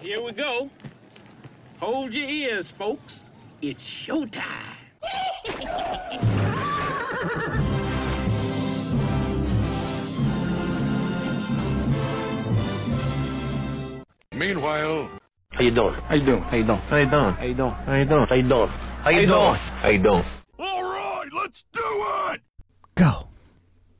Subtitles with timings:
[0.00, 0.70] here we go.
[1.80, 3.30] Hold your ears, folks.
[3.62, 4.44] It's showtime.
[14.32, 15.10] Meanwhile,
[15.50, 15.94] How you doing?
[15.94, 16.42] How you doing?
[16.42, 16.78] How you doing?
[16.78, 17.32] How you doing?
[17.34, 17.72] How you doing?
[17.72, 18.26] How you doing?
[18.28, 18.68] How you doing?
[19.02, 19.54] How you doing?
[19.56, 20.24] How you doing?
[20.60, 21.80] All right, let's do
[22.32, 22.40] it!
[22.94, 23.28] Go.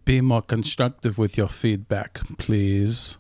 [0.05, 3.19] Be more constructive with your feedback, please.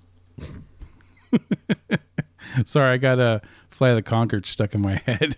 [2.65, 5.37] Sorry, I got a Flight of the Conchords stuck in my head.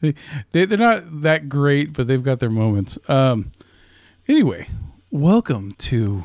[0.00, 0.14] they,
[0.52, 2.98] they, they're not that great, but they've got their moments.
[3.08, 3.52] Um,
[4.28, 4.68] anyway,
[5.10, 6.24] welcome to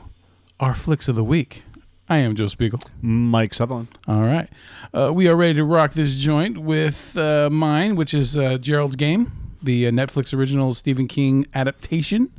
[0.59, 1.63] our Flicks of the Week.
[2.09, 2.79] I am Joe Spiegel.
[3.01, 3.89] Mike Sutherland.
[4.07, 4.49] All right.
[4.93, 8.95] Uh, we are ready to rock this joint with uh, mine, which is uh, Gerald's
[8.95, 9.31] Game,
[9.62, 12.31] the uh, Netflix original Stephen King adaptation.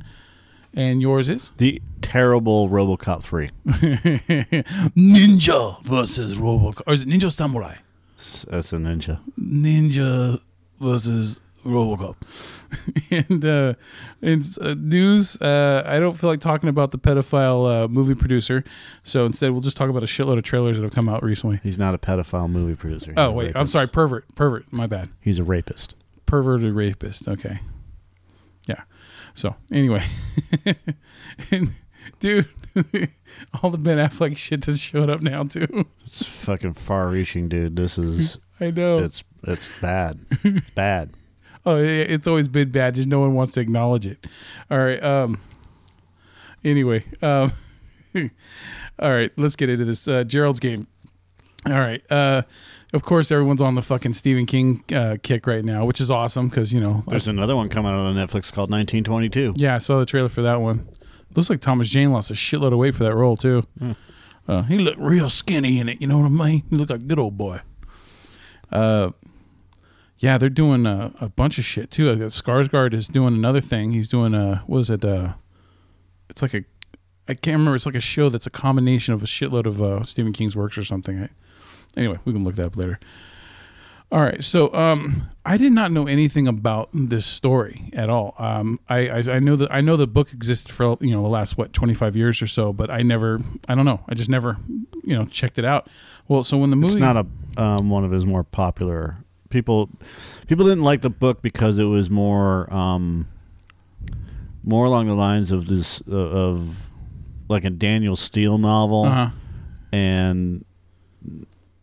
[0.73, 1.51] And yours is?
[1.57, 3.51] The terrible RoboCop 3.
[4.97, 6.81] Ninja versus Robocop.
[6.87, 7.75] Or is it Ninja Samurai?
[8.49, 9.19] That's a ninja.
[9.39, 10.41] Ninja
[10.79, 12.15] versus Robocop.
[13.11, 13.73] and uh,
[14.21, 18.63] in uh, news, uh, I don't feel like talking about the pedophile uh, movie producer,
[19.03, 21.59] so instead we'll just talk about a shitload of trailers that have come out recently.
[21.63, 23.11] He's not a pedophile movie producer.
[23.11, 23.71] He's Oh a wait, I'm rapist.
[23.71, 24.71] sorry, pervert, pervert.
[24.71, 25.09] My bad.
[25.21, 25.95] He's a rapist.
[26.25, 27.27] perverted rapist.
[27.27, 27.59] Okay.
[28.67, 28.81] Yeah.
[29.33, 30.03] So anyway,
[31.51, 31.71] and
[32.19, 32.47] dude,
[33.61, 35.85] all the Ben Affleck shit has showed up now too.
[36.05, 37.75] It's fucking far-reaching, dude.
[37.75, 38.99] This is I know.
[38.99, 40.19] it's it's bad.
[40.43, 41.11] It's bad.
[41.65, 42.95] oh, yeah, it's always been bad.
[42.95, 44.25] Just no one wants to acknowledge it.
[44.69, 45.01] All right.
[45.03, 45.39] Um.
[46.63, 47.05] Anyway.
[47.21, 47.53] Um.
[48.99, 49.31] all right.
[49.37, 50.07] Let's get into this.
[50.07, 50.87] Uh, Gerald's game.
[51.65, 52.01] All right.
[52.11, 52.43] Uh.
[52.91, 56.49] Of course, everyone's on the fucking Stephen King uh, kick right now, which is awesome
[56.49, 59.53] because you know There's another one coming out on Netflix called 1922.
[59.57, 60.89] Yeah, I saw the trailer for that one.
[61.35, 63.65] Looks like Thomas Jane lost a shitload of weight for that role too.
[64.47, 66.01] Uh, he looked real skinny in it.
[66.01, 66.63] You know what I mean?
[66.69, 67.61] He looked like a good old boy.
[68.71, 69.11] Uh,
[70.17, 72.11] yeah, they're doing a, a bunch of shit too.
[72.11, 73.91] Like Skarsgård is doing another thing.
[73.91, 75.05] He's doing a what is it?
[75.05, 75.33] Uh,
[76.29, 76.63] it's like a
[77.27, 77.75] I can't remember.
[77.75, 80.79] It's like a show that's a combination of a shitload of uh, Stephen King's works
[80.79, 81.21] or something.
[81.21, 81.29] I,
[81.95, 82.99] anyway, we can look that up later.
[84.11, 88.33] All right, so um, I did not know anything about this story at all.
[88.39, 91.29] Um, I, I I know that I know the book existed for you know the
[91.29, 94.29] last what twenty five years or so, but I never I don't know I just
[94.29, 94.57] never
[95.03, 95.89] you know checked it out.
[96.27, 97.27] Well, so when the movie It's not a
[97.61, 99.17] um, one of his more popular
[99.49, 99.89] people.
[100.47, 103.27] People didn't like the book because it was more um,
[104.63, 106.89] more along the lines of this uh, of
[107.47, 109.29] like a Danielle Steel novel, uh-huh.
[109.91, 110.65] and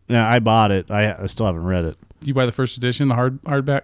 [0.09, 0.91] yeah, I bought it.
[0.91, 1.99] I, I still haven't read it.
[2.27, 3.83] You buy the first edition, the hard hardback?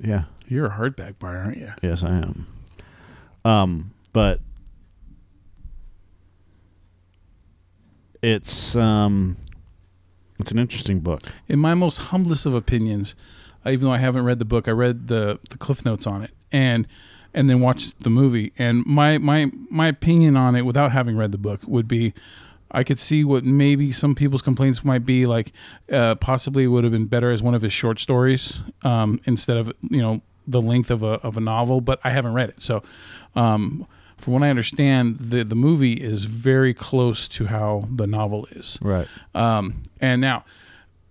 [0.00, 1.72] Yeah, You're a hardback buyer, aren't you?
[1.82, 2.46] yes, I am.
[3.44, 4.40] Um, but
[8.22, 9.36] it's um,
[10.38, 11.22] it's an interesting book.
[11.48, 13.14] in my most humblest of opinions,
[13.66, 16.30] even though I haven't read the book, I read the the cliff notes on it
[16.50, 16.86] and
[17.32, 18.52] and then watched the movie.
[18.58, 22.14] And my my my opinion on it, without having read the book, would be.
[22.74, 25.52] I could see what maybe some people's complaints might be like.
[25.90, 29.72] Uh, possibly would have been better as one of his short stories um, instead of
[29.88, 31.80] you know the length of a of a novel.
[31.80, 32.82] But I haven't read it, so
[33.34, 33.86] um,
[34.18, 38.78] from what I understand, the the movie is very close to how the novel is.
[38.82, 39.06] Right.
[39.34, 40.44] Um, and now,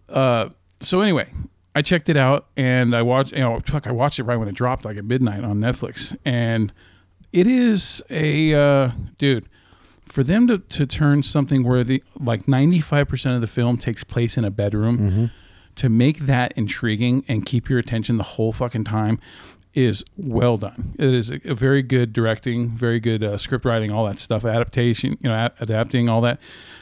[0.10, 0.50] uh,
[0.82, 1.30] so anyway,
[1.76, 3.32] I checked it out and I watched.
[3.32, 6.16] You know, fuck, I watched it right when it dropped, like at midnight on Netflix,
[6.26, 6.74] and
[7.32, 9.48] it is a uh, dude.
[10.14, 13.78] For them to, to turn something where the like ninety five percent of the film
[13.78, 15.32] takes place in a bedroom,
[15.74, 19.18] to make that intriguing and keep your attention the whole fucking time
[19.74, 20.94] is well done.
[21.00, 24.46] It is a, a very good directing, very good uh, script writing, all that stuff,
[24.46, 26.40] adaptation, you know, a- adapting, all that,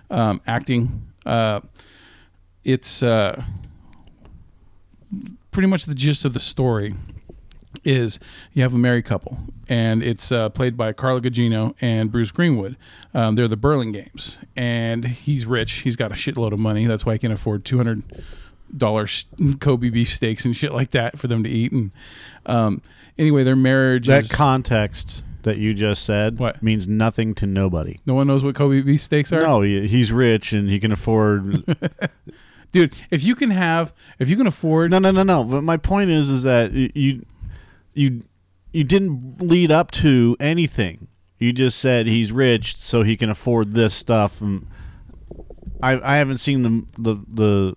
[0.09, 1.08] um, acting.
[1.25, 1.62] Uh,
[2.66, 3.42] it's uh,
[5.52, 6.96] pretty much the gist of the story
[7.84, 8.19] is
[8.53, 9.38] you have a married couple,
[9.68, 12.78] and it's uh, played by Carla Gugino and Bruce Greenwood.
[13.14, 14.12] Um, they're the Burlingame,
[14.56, 15.72] and he's rich.
[15.80, 16.86] He's got a shitload of money.
[16.86, 18.03] That's why he can afford two hundred
[18.75, 19.25] dollars
[19.60, 21.72] Kobe beef steaks and shit like that for them to eat.
[21.72, 21.92] And
[22.45, 22.81] um,
[23.18, 26.62] anyway, their marriage That is context that you just said What?
[26.62, 28.00] means nothing to nobody.
[28.06, 29.42] no one knows what Kobe beef steaks are.
[29.42, 31.66] No, he's rich and he can afford.
[32.72, 32.94] dude.
[33.10, 35.44] If you can have, if you can afford, no, no, no, no.
[35.44, 37.25] But my point is, is that you,
[37.94, 38.24] you,
[38.72, 41.08] you didn't lead up to anything.
[41.38, 44.42] You just said he's rich, so he can afford this stuff.
[44.42, 44.68] And
[45.82, 47.76] I, I haven't seen the the the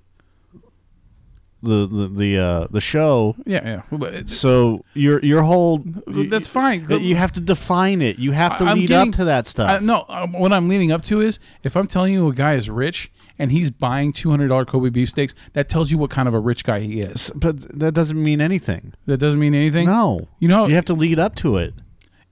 [1.64, 3.34] the the the, uh, the show.
[3.46, 3.82] Yeah, yeah.
[3.90, 6.84] Well, but it- So your your whole That's fine.
[6.84, 8.18] that You have to define it.
[8.18, 9.70] You have to I'm lead getting- up to that stuff.
[9.70, 12.54] I, no, um, what I'm leading up to is if I'm telling you a guy
[12.54, 16.28] is rich and he's buying two hundred dollar Kobe beefsteaks, that tells you what kind
[16.28, 17.30] of a rich guy he is.
[17.34, 18.92] but that doesn't mean anything.
[19.06, 19.86] That doesn't mean anything.
[19.86, 21.74] No, You know- you have to lead up to it.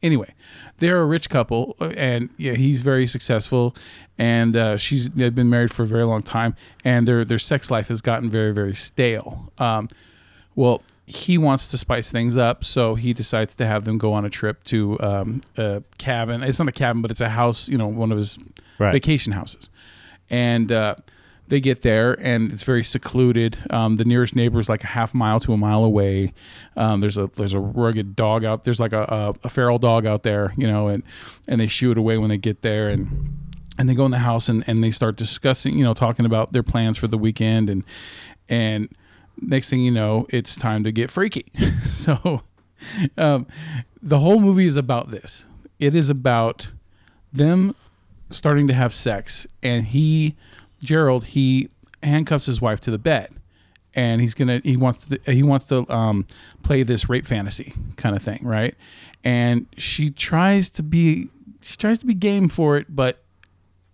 [0.03, 0.35] Anyway,
[0.79, 3.75] they're a rich couple, uh, and yeah, he's very successful,
[4.19, 6.55] and uh, she's they've been married for a very long time,
[6.85, 9.53] and their their sex life has gotten very very stale.
[9.59, 9.89] Um,
[10.55, 14.25] well, he wants to spice things up, so he decides to have them go on
[14.25, 16.43] a trip to um, a cabin.
[16.43, 17.69] It's not a cabin, but it's a house.
[17.69, 18.39] You know, one of his
[18.79, 18.93] Right.
[18.93, 19.71] vacation houses,
[20.31, 20.71] and.
[20.73, 20.97] Uh,
[21.53, 23.59] they get there and it's very secluded.
[23.69, 26.33] Um, the nearest neighbor is like a half mile to a mile away.
[26.79, 28.65] Um, there's a there's a rugged dog out.
[28.65, 31.03] There's like a, a, a feral dog out there, you know, and
[31.47, 33.37] and they shoo it away when they get there and
[33.79, 36.55] and they go in the house and, and they start discussing, you know, talking about
[36.55, 37.85] their plans for the weekend and
[38.49, 38.89] and
[39.39, 41.53] next thing you know, it's time to get freaky.
[41.85, 42.41] so
[43.19, 43.47] um,
[44.01, 45.47] the whole movie is about this.
[45.79, 46.71] It is about
[47.31, 47.75] them
[48.31, 50.35] starting to have sex and he
[50.83, 51.69] Gerald he
[52.03, 53.31] handcuffs his wife to the bed
[53.95, 56.27] and he's gonna he wants to he wants to um,
[56.63, 58.75] play this rape fantasy kind of thing right?
[59.25, 61.29] And she tries to be
[61.61, 63.23] she tries to be game for it but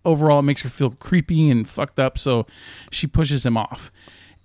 [0.04, 2.46] overall it makes her feel creepy and fucked up so
[2.90, 3.92] she pushes him off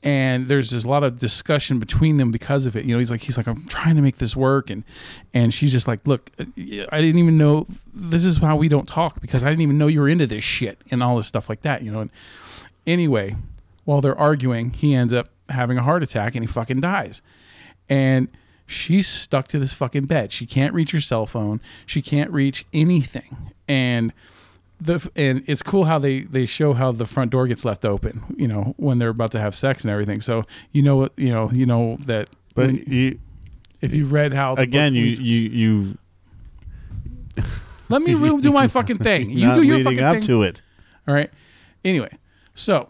[0.04, 2.86] and there's just a lot of discussion between them because of it.
[2.86, 4.84] You know he's like he's like i'm trying to make this work and
[5.34, 6.46] and she's just like look uh,
[6.92, 9.88] i didn't even know this is how we don't talk because i didn't even know
[9.88, 12.12] you were into this shit and all this stuff like that you know and
[12.86, 13.36] anyway
[13.86, 17.22] while they're arguing he ends up having a heart attack and he fucking dies.
[17.90, 18.28] And
[18.66, 20.32] she's stuck to this fucking bed.
[20.32, 21.62] She can't reach her cell phone.
[21.86, 23.52] She can't reach anything.
[23.68, 24.14] And
[24.82, 28.24] the and it's cool how they they show how the front door gets left open
[28.38, 31.30] you know when they're about to have sex and everything so you know what you
[31.32, 33.20] know you know that But when- you
[33.82, 35.98] if you've read how again, you leads- you you
[37.90, 40.62] let me do my fucking thing you do your leading fucking up thing to it.
[41.08, 41.30] all right.
[41.86, 42.10] Anyway,
[42.56, 42.90] so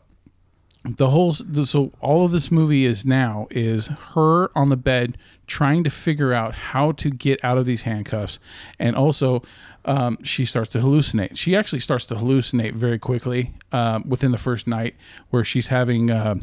[0.85, 5.17] the whole the- so all of this movie is now is her on the bed
[5.47, 8.39] trying to figure out how to get out of these handcuffs,
[8.79, 9.41] and also
[9.85, 11.37] um, she starts to hallucinate.
[11.37, 14.95] She actually starts to hallucinate very quickly um, within the first night,
[15.29, 16.11] where she's having.
[16.11, 16.35] Uh,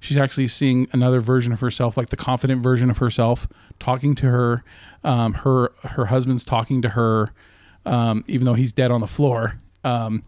[0.00, 3.48] She's actually seeing another version of herself, like the confident version of herself,
[3.80, 4.62] talking to her.
[5.02, 7.32] Um, her her husband's talking to her,
[7.84, 9.60] um, even though he's dead on the floor.
[9.82, 10.22] Um,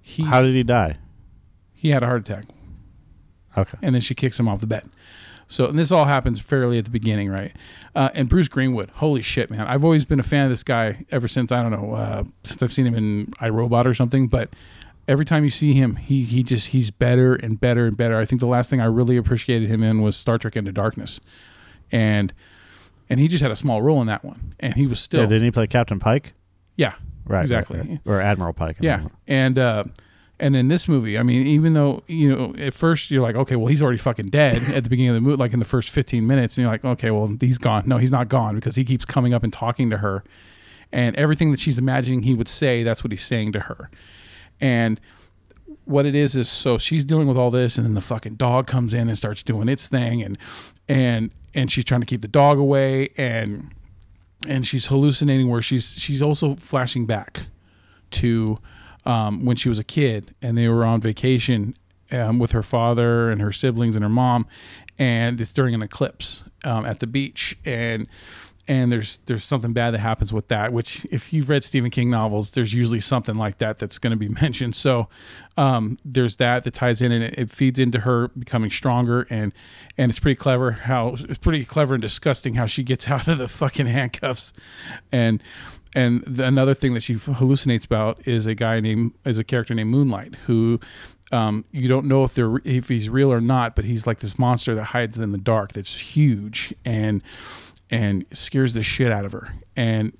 [0.00, 0.98] he's, How did he die?
[1.74, 2.44] he had a heart attack
[3.58, 3.76] Okay.
[3.82, 4.88] and then she kicks him off the bed
[5.52, 7.52] so and this all happens fairly at the beginning right
[7.94, 11.04] uh, and bruce greenwood holy shit man i've always been a fan of this guy
[11.10, 14.28] ever since i don't know uh, since i've seen him in I, Robot or something
[14.28, 14.50] but
[15.06, 18.24] every time you see him he he just he's better and better and better i
[18.24, 21.20] think the last thing i really appreciated him in was star trek into darkness
[21.90, 22.32] and
[23.10, 25.26] and he just had a small role in that one and he was still Yeah,
[25.26, 26.32] didn't he play Captain Pike?
[26.76, 26.94] yeah
[27.24, 27.36] Right.
[27.36, 28.00] right, exactly right.
[28.04, 28.78] Or Admiral Pike.
[28.80, 29.84] I yeah, and uh,
[30.42, 33.54] and in this movie, I mean, even though you know at first you're like, okay,
[33.54, 35.88] well he's already fucking dead at the beginning of the movie, like in the first
[35.90, 37.84] 15 minutes, and you're like, okay, well he's gone.
[37.86, 40.24] No, he's not gone because he keeps coming up and talking to her,
[40.90, 43.88] and everything that she's imagining he would say, that's what he's saying to her,
[44.60, 45.00] and
[45.84, 48.66] what it is is so she's dealing with all this and then the fucking dog
[48.66, 50.38] comes in and starts doing its thing and
[50.88, 53.72] and and she's trying to keep the dog away and
[54.46, 57.46] and she's hallucinating where she's she's also flashing back
[58.10, 58.58] to
[59.04, 61.74] um, when she was a kid and they were on vacation
[62.10, 64.46] um, with her father and her siblings and her mom,
[64.98, 68.08] and it's during an eclipse um, at the beach and.
[68.68, 70.72] And there's there's something bad that happens with that.
[70.72, 74.16] Which, if you've read Stephen King novels, there's usually something like that that's going to
[74.16, 74.76] be mentioned.
[74.76, 75.08] So
[75.56, 79.26] um, there's that that ties in, and it, it feeds into her becoming stronger.
[79.30, 79.52] And
[79.98, 83.38] and it's pretty clever how it's pretty clever and disgusting how she gets out of
[83.38, 84.52] the fucking handcuffs.
[85.10, 85.42] And
[85.94, 89.74] and the, another thing that she hallucinates about is a guy named is a character
[89.74, 90.80] named Moonlight who
[91.32, 94.38] um, you don't know if they're if he's real or not, but he's like this
[94.38, 97.22] monster that hides in the dark that's huge and
[97.90, 99.54] and scares the shit out of her.
[99.76, 100.16] And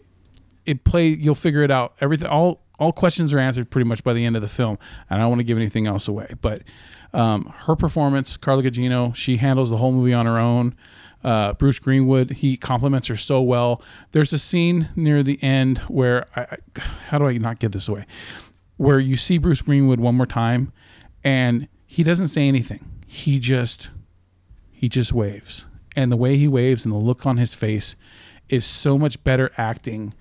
[0.66, 1.94] it play you'll figure it out.
[2.00, 4.78] Everything all all questions are answered pretty much by the end of the film.
[5.08, 6.62] And I don't want to give anything else away, but
[7.14, 10.74] um, her performance, Carla Gugino, she handles the whole movie on her own.
[11.24, 13.80] Uh, Bruce Greenwood, he compliments her so well.
[14.10, 16.56] There's a scene near the end where I, I,
[17.08, 18.06] how do I not give this away?
[18.76, 20.72] Where you see Bruce Greenwood one more time,
[21.22, 22.84] and he doesn't say anything.
[23.06, 23.90] He just
[24.70, 27.94] he just waves, and the way he waves and the look on his face
[28.48, 30.14] is so much better acting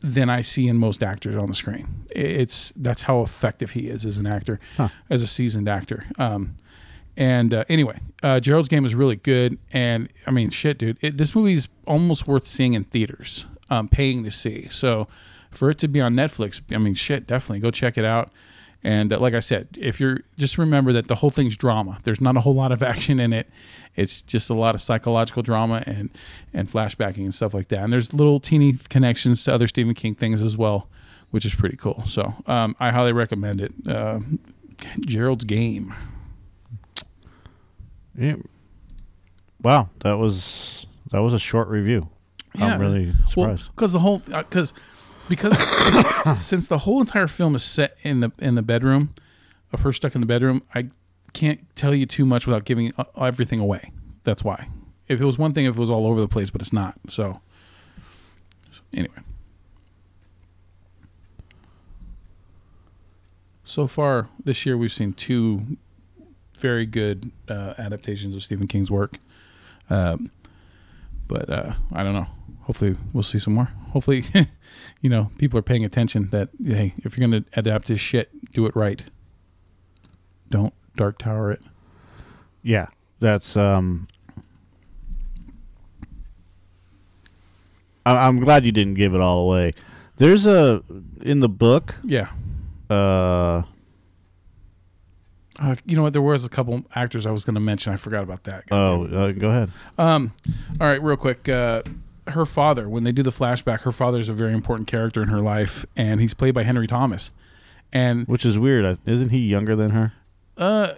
[0.00, 2.04] than I see in most actors on the screen.
[2.10, 4.60] It's that's how effective he is as an actor,
[5.08, 6.04] as a seasoned actor.
[6.18, 6.56] Um,
[7.18, 11.18] And uh, anyway, uh, Gerald's Game is really good, and I mean, shit, dude, it,
[11.18, 14.68] this movie's almost worth seeing in theaters, um, paying to see.
[14.68, 15.08] So
[15.50, 18.30] for it to be on Netflix, I mean, shit, definitely go check it out.
[18.84, 21.98] And uh, like I said, if you're just remember that the whole thing's drama.
[22.04, 23.50] There's not a whole lot of action in it.
[23.96, 26.10] It's just a lot of psychological drama and
[26.54, 27.80] and flashbacking and stuff like that.
[27.80, 30.88] And there's little teeny connections to other Stephen King things as well,
[31.30, 32.04] which is pretty cool.
[32.06, 33.74] So um, I highly recommend it.
[33.84, 34.20] Uh,
[35.00, 35.92] Gerald's Game.
[38.18, 38.36] Yeah.
[39.62, 42.08] Wow, that was that was a short review.
[42.54, 43.70] I'm really surprised.
[43.74, 44.74] because the whole because
[45.28, 45.56] because
[46.40, 49.14] since the whole entire film is set in the in the bedroom
[49.72, 50.88] of her stuck in the bedroom, I
[51.34, 53.92] can't tell you too much without giving uh, everything away.
[54.24, 54.68] That's why.
[55.06, 56.98] If it was one thing, if it was all over the place, but it's not.
[57.08, 57.40] So
[58.92, 59.14] anyway.
[63.64, 65.76] So far this year, we've seen two
[66.58, 69.18] very good uh, adaptations of Stephen King's work.
[69.90, 70.30] Um,
[71.26, 72.26] but uh, I don't know.
[72.62, 73.70] Hopefully, we'll see some more.
[73.92, 74.24] Hopefully,
[75.00, 78.52] you know, people are paying attention that hey, if you're going to adapt this shit,
[78.52, 79.04] do it right.
[80.50, 81.62] Don't Dark Tower it.
[82.62, 82.86] yeah,
[83.20, 84.08] that's um.
[88.04, 89.72] I, I'm glad you didn't give it all away.
[90.16, 90.82] There's a
[91.22, 91.96] in the book.
[92.04, 92.30] Yeah.
[92.90, 93.62] Uh,
[95.58, 96.12] Uh, you know what?
[96.12, 97.92] There was a couple actors I was going to mention.
[97.92, 98.64] I forgot about that.
[98.70, 99.70] oh, uh, go ahead.
[99.98, 100.32] Um,
[100.80, 101.48] all right, real quick.
[101.48, 101.82] Uh,
[102.28, 105.28] her father, when they do the flashback, her father is a very important character in
[105.28, 107.30] her life, and he's played by Henry Thomas.
[107.92, 108.84] And Which is weird.
[108.84, 110.12] I- Isn't he younger than her?
[110.58, 110.90] uh,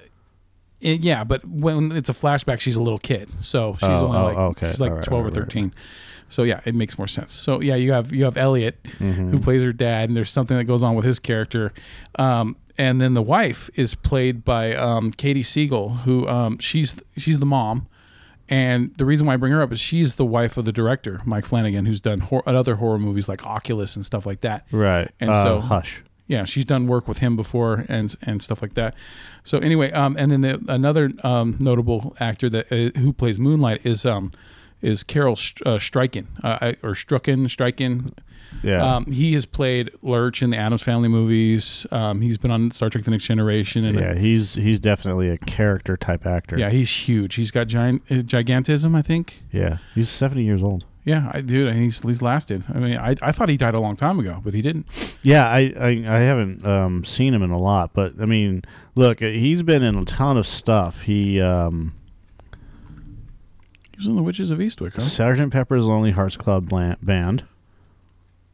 [0.80, 4.18] it- yeah, but when it's a flashback, she's a little kid, so she's Oh, only
[4.18, 4.70] oh, like okay.
[4.70, 5.74] she's like All right, twelve right, or right, thirteen.
[6.28, 7.32] So yeah, it makes more sense.
[7.32, 9.30] So yeah, you have you have Elliot Mm-hmm.
[9.30, 11.72] who plays her dad, and there's something that goes on with his character.
[12.18, 17.38] Um, and then the wife is played by um, Katie Siegel, who um, she's she's
[17.38, 17.86] the mom.
[18.48, 21.20] And the reason why I bring her up is she's the wife of the director
[21.24, 24.66] Mike Flanagan, who's done hor- other horror movies like Oculus and stuff like that.
[24.72, 25.08] Right.
[25.20, 26.02] And Uh, so- Hush.
[26.26, 28.94] Yeah, she's done work with him before and and stuff like that.
[29.42, 33.80] So anyway, um, and then the, another um, notable actor that uh, who plays Moonlight
[33.84, 34.30] is um,
[34.82, 38.12] is Carol St- uh, Stryken uh, or Strucken Stryken.
[38.62, 38.96] Yeah.
[38.96, 41.86] Um, he has played Lurch in the Addams Family movies.
[41.92, 44.14] Um, he's been on Star Trek: The Next Generation, and yeah.
[44.14, 46.58] He's he's definitely a character type actor.
[46.58, 47.36] yeah, he's huge.
[47.36, 49.42] He's got giant uh, gigantism, I think.
[49.52, 49.78] Yeah.
[49.94, 50.84] He's 70 years old.
[51.02, 52.62] Yeah, I dude, he's he's lasted.
[52.68, 55.16] I mean, I, I thought he died a long time ago, but he didn't.
[55.22, 58.62] Yeah, I I, I haven't um, seen him in a lot, but I mean,
[58.94, 61.02] look, he's been in a ton of stuff.
[61.02, 61.99] He um, He
[64.00, 65.00] was in The Witches of Eastwick, huh?
[65.02, 67.44] Sergeant Pepper's Lonely Hearts Club Blan- Band,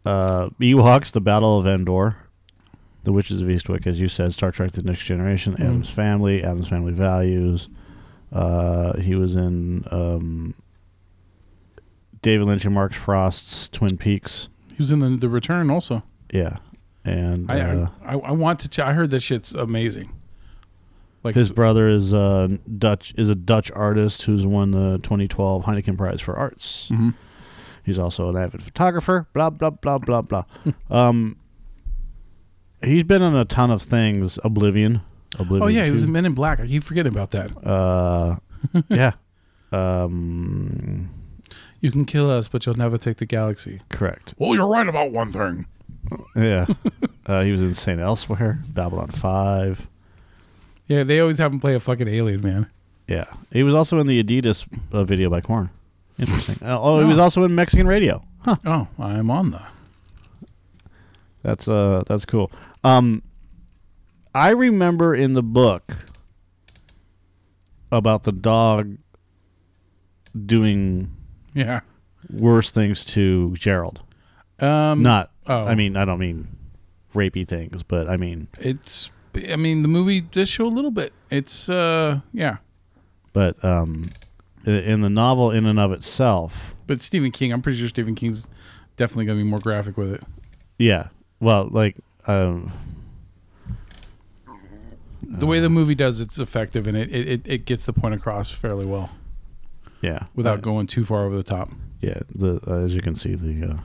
[0.04, 2.16] uh, Ewoks: The Battle of Endor,
[3.04, 5.60] The Witches of Eastwick, as you said, Star Trek: The Next Generation, Mm.
[5.60, 7.68] Addams Family, Addams Family Values.
[8.32, 10.54] Uh, he was in um,
[12.22, 14.48] David Lynch and Mark Frost's Twin Peaks.
[14.70, 16.02] He was in the the Return also.
[16.32, 16.56] Yeah,
[17.04, 18.68] and I, uh, I I want to.
[18.68, 20.10] Ch- I heard this shit's amazing.
[21.26, 25.98] Like His brother is uh, Dutch is a Dutch artist who's won the 2012 Heineken
[25.98, 26.88] Prize for Arts.
[26.92, 27.14] Mhm.
[27.84, 29.26] He's also an avid photographer.
[29.34, 30.44] Blah blah blah blah blah.
[30.90, 31.36] um,
[32.82, 34.38] he's been in a ton of things.
[34.44, 35.00] Oblivion.
[35.38, 35.62] Oblivion.
[35.62, 36.06] Oh yeah, he was 2.
[36.06, 36.60] in Men in Black.
[36.60, 37.50] I keep forgetting about that.
[37.66, 38.36] Uh,
[38.88, 39.12] yeah.
[39.72, 41.10] Um,
[41.80, 43.80] You can kill us, but you'll never take the galaxy.
[43.90, 44.34] correct.
[44.38, 45.66] Well, you're right about one thing.
[46.34, 46.66] Yeah.
[47.26, 49.88] uh, he was in Saint Elsewhere, Babylon Five.
[50.86, 52.70] Yeah, they always have him play a fucking alien, man.
[53.08, 53.24] Yeah.
[53.52, 55.70] He was also in the Adidas uh, video by Korn.
[56.18, 56.66] Interesting.
[56.66, 58.22] Uh, oh, he was also in Mexican Radio.
[58.40, 58.56] Huh.
[58.64, 59.62] Oh, I'm on the.
[61.42, 62.50] That's uh that's cool.
[62.82, 63.22] Um
[64.34, 65.96] I remember in the book
[67.92, 68.96] about the dog
[70.44, 71.10] doing
[71.54, 71.80] Yeah.
[72.30, 74.00] worse things to Gerald.
[74.58, 75.02] Um.
[75.02, 75.66] Not oh.
[75.66, 76.48] I mean I don't mean
[77.14, 79.10] rapey things, but I mean It's.
[79.36, 81.12] I mean, the movie does show a little bit.
[81.30, 81.68] It's.
[81.68, 82.56] uh Yeah.
[83.32, 84.10] but um
[84.64, 88.48] in the novel in and of itself, But Stephen King, I'm pretty sure Stephen King's
[88.96, 90.22] definitely gonna be more graphic with it.
[90.78, 91.08] yeah.
[91.40, 92.72] Well, like um
[95.22, 98.14] The way the movie does, it's effective and it it, it, it gets the point
[98.14, 99.10] across fairly well
[100.02, 101.70] yeah, without uh, going too far over the top.
[102.00, 103.78] yeah, the uh, as you can see the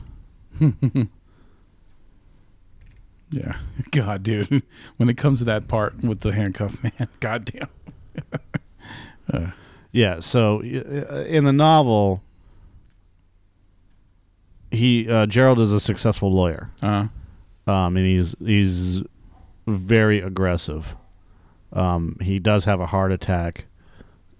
[0.61, 1.03] uh
[3.31, 3.57] Yeah.
[3.91, 4.61] God, dude.
[4.97, 7.67] When it comes to that part with the handcuff, man, goddamn.
[9.93, 12.23] Yeah, so uh, in the novel,
[14.69, 17.07] he uh, Gerald is a successful lawyer, Uh,
[17.67, 19.03] um, and he's he's
[19.67, 20.95] very aggressive.
[21.73, 23.65] Um, he does have a heart attack,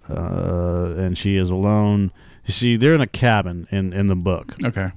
[0.08, 2.12] uh, and she is alone.
[2.46, 4.90] You see, they're in a cabin in in the book, Okay.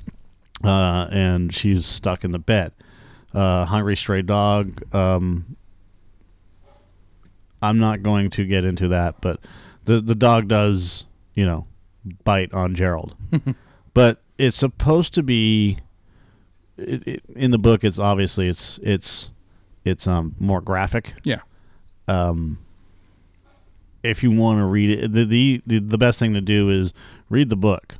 [0.64, 2.72] uh, and she's stuck in the bed.
[3.36, 4.82] Uh, hungry stray dog.
[4.96, 5.58] Um,
[7.62, 9.40] I'm not going to get into that, but
[9.84, 11.68] the the dog does, you know,
[12.24, 13.16] bite on Gerald.
[13.94, 15.80] but it's supposed to be
[16.78, 17.84] it, it, in the book.
[17.84, 19.32] It's obviously it's it's
[19.84, 21.14] it's um more graphic.
[21.24, 21.40] Yeah.
[22.08, 22.60] Um,
[24.04, 26.94] if you want to read it, the, the the the best thing to do is
[27.30, 27.96] read the book.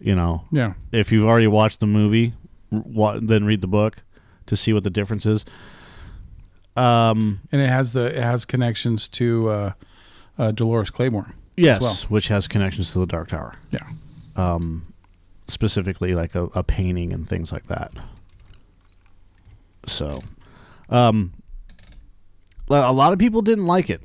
[0.00, 0.74] You know, Yeah.
[0.92, 2.34] if you've already watched the movie,
[2.70, 3.96] wa- then read the book
[4.46, 5.44] to see what the difference is.
[6.76, 9.72] Um, And it has the it has connections to uh,
[10.38, 11.32] uh, Dolores Claiborne.
[11.56, 11.94] yes, well.
[12.08, 14.58] which has connections to the Dark Tower, Yeah.
[15.46, 17.92] specifically like a, a painting and things like that.
[19.86, 20.22] So,
[20.88, 21.32] um,
[22.70, 24.00] a a lot of people didn't like it.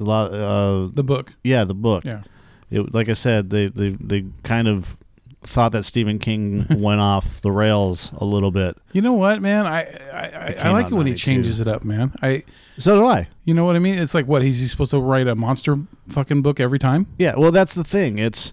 [0.00, 1.34] A lot, uh, The book.
[1.42, 2.04] yeah, the book.
[2.04, 2.22] Yeah.
[2.70, 4.96] It, like I said, they, they they kind of
[5.44, 8.76] thought that Stephen King went off the rails a little bit.
[8.92, 9.66] You know what, man?
[9.66, 12.12] I I, I, I like it when he changes it up, man.
[12.22, 12.42] I
[12.78, 13.28] So do I.
[13.44, 13.94] you know what I mean?
[13.98, 15.76] It's like what he's he supposed to write a monster
[16.08, 17.06] fucking book every time?
[17.18, 18.18] Yeah, well, that's the thing.
[18.18, 18.52] It's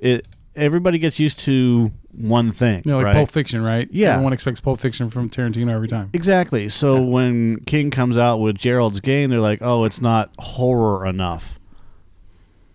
[0.00, 0.26] it.
[0.56, 3.14] Everybody gets used to one thing, You know, like right?
[3.16, 3.88] Pulp Fiction, right?
[3.90, 4.12] Yeah.
[4.12, 6.10] Everyone expects Pulp Fiction from Tarantino every time.
[6.12, 6.68] exactly.
[6.68, 11.58] So when King comes out with Gerald's Game, they're like, "Oh, it's not horror enough."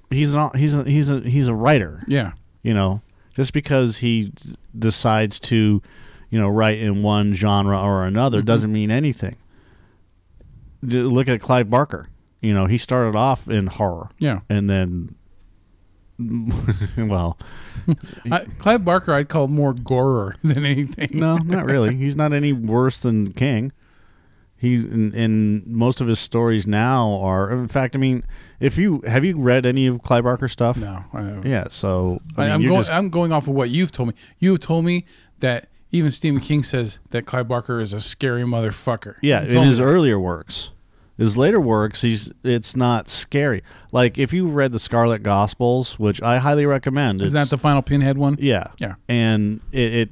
[0.10, 0.56] He's not.
[0.56, 2.04] He's a, he's a he's a writer.
[2.08, 2.32] Yeah.
[2.64, 3.02] You know,
[3.40, 4.34] just because he
[4.78, 5.82] decides to,
[6.30, 8.48] you know, write in one genre or another mm-hmm.
[8.48, 9.38] doesn't mean anything.
[10.82, 12.10] Look at Clive Barker.
[12.42, 14.42] You know, he started off in horror, Yeah.
[14.50, 15.16] and then,
[16.98, 17.38] well,
[18.30, 21.12] I, Clive Barker, I'd call more gorer than anything.
[21.14, 21.96] No, not really.
[21.96, 23.72] He's not any worse than King.
[24.60, 27.50] He's in, in most of his stories now are.
[27.52, 28.24] In fact, I mean,
[28.60, 30.78] if you have you read any of Clive Barker stuff?
[30.78, 31.06] No.
[31.14, 31.68] I, Yeah.
[31.70, 32.80] So I mean, am going.
[32.82, 34.16] just- I'm going off of what you've told me.
[34.38, 35.06] You have told me
[35.40, 39.16] that even Stephen King says that Clive Barker is a scary motherfucker.
[39.22, 39.86] yeah, in his that.
[39.86, 40.72] earlier works,
[41.18, 43.64] his later works, he's it's not scary.
[43.94, 47.82] Like if you read the Scarlet Gospels, which I highly recommend, Is that the final
[47.82, 48.36] Pinhead one?
[48.40, 48.68] Yeah.
[48.78, 48.96] Yeah.
[49.08, 50.10] And it, it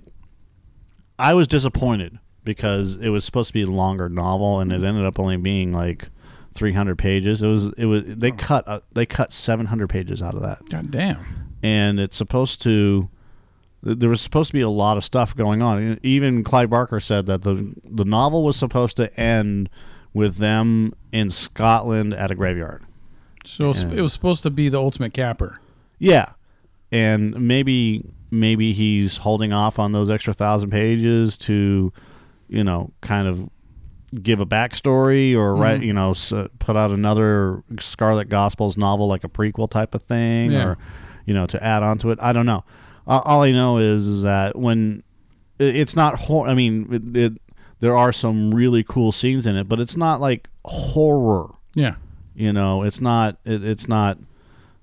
[1.19, 2.17] I was disappointed
[2.47, 5.71] because it was supposed to be a longer novel and it ended up only being
[5.73, 6.09] like
[6.55, 7.43] 300 pages.
[7.43, 10.67] It was it was they cut uh, they cut 700 pages out of that.
[10.69, 11.23] God damn.
[11.61, 13.09] And it's supposed to
[13.83, 15.99] there was supposed to be a lot of stuff going on.
[16.01, 19.69] Even Clive Barker said that the the novel was supposed to end
[20.13, 22.83] with them in Scotland at a graveyard.
[23.45, 23.91] So Yeah.
[23.91, 25.59] it was supposed to be the ultimate capper.
[25.99, 26.31] Yeah,
[26.91, 31.93] and maybe maybe he's holding off on those extra thousand pages to,
[32.47, 33.49] you know, kind of
[34.23, 39.23] give a backstory or write, you know, s- put out another Scarlet Gospels novel like
[39.23, 40.63] a prequel type of thing, Yeah.
[40.65, 40.77] or
[41.25, 42.19] you know, to add on to it.
[42.21, 42.63] I don't know.
[43.05, 45.03] Uh, all I know is, is that when
[45.59, 47.41] it's not hor- I mean, it, it,
[47.79, 51.49] there are some really cool scenes in it, but it's not like horror.
[51.75, 51.95] Yeah.
[52.33, 53.37] You know, it's not.
[53.45, 54.17] It, it's not.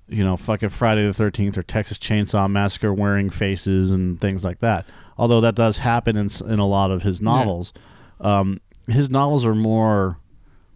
[0.06, 4.58] You know, fucking Friday the Thirteenth or Texas Chainsaw Massacre wearing faces and things like
[4.60, 4.84] that.
[5.16, 7.72] Although that does happen in in a lot of his novels.
[8.20, 10.18] Um, his novels are more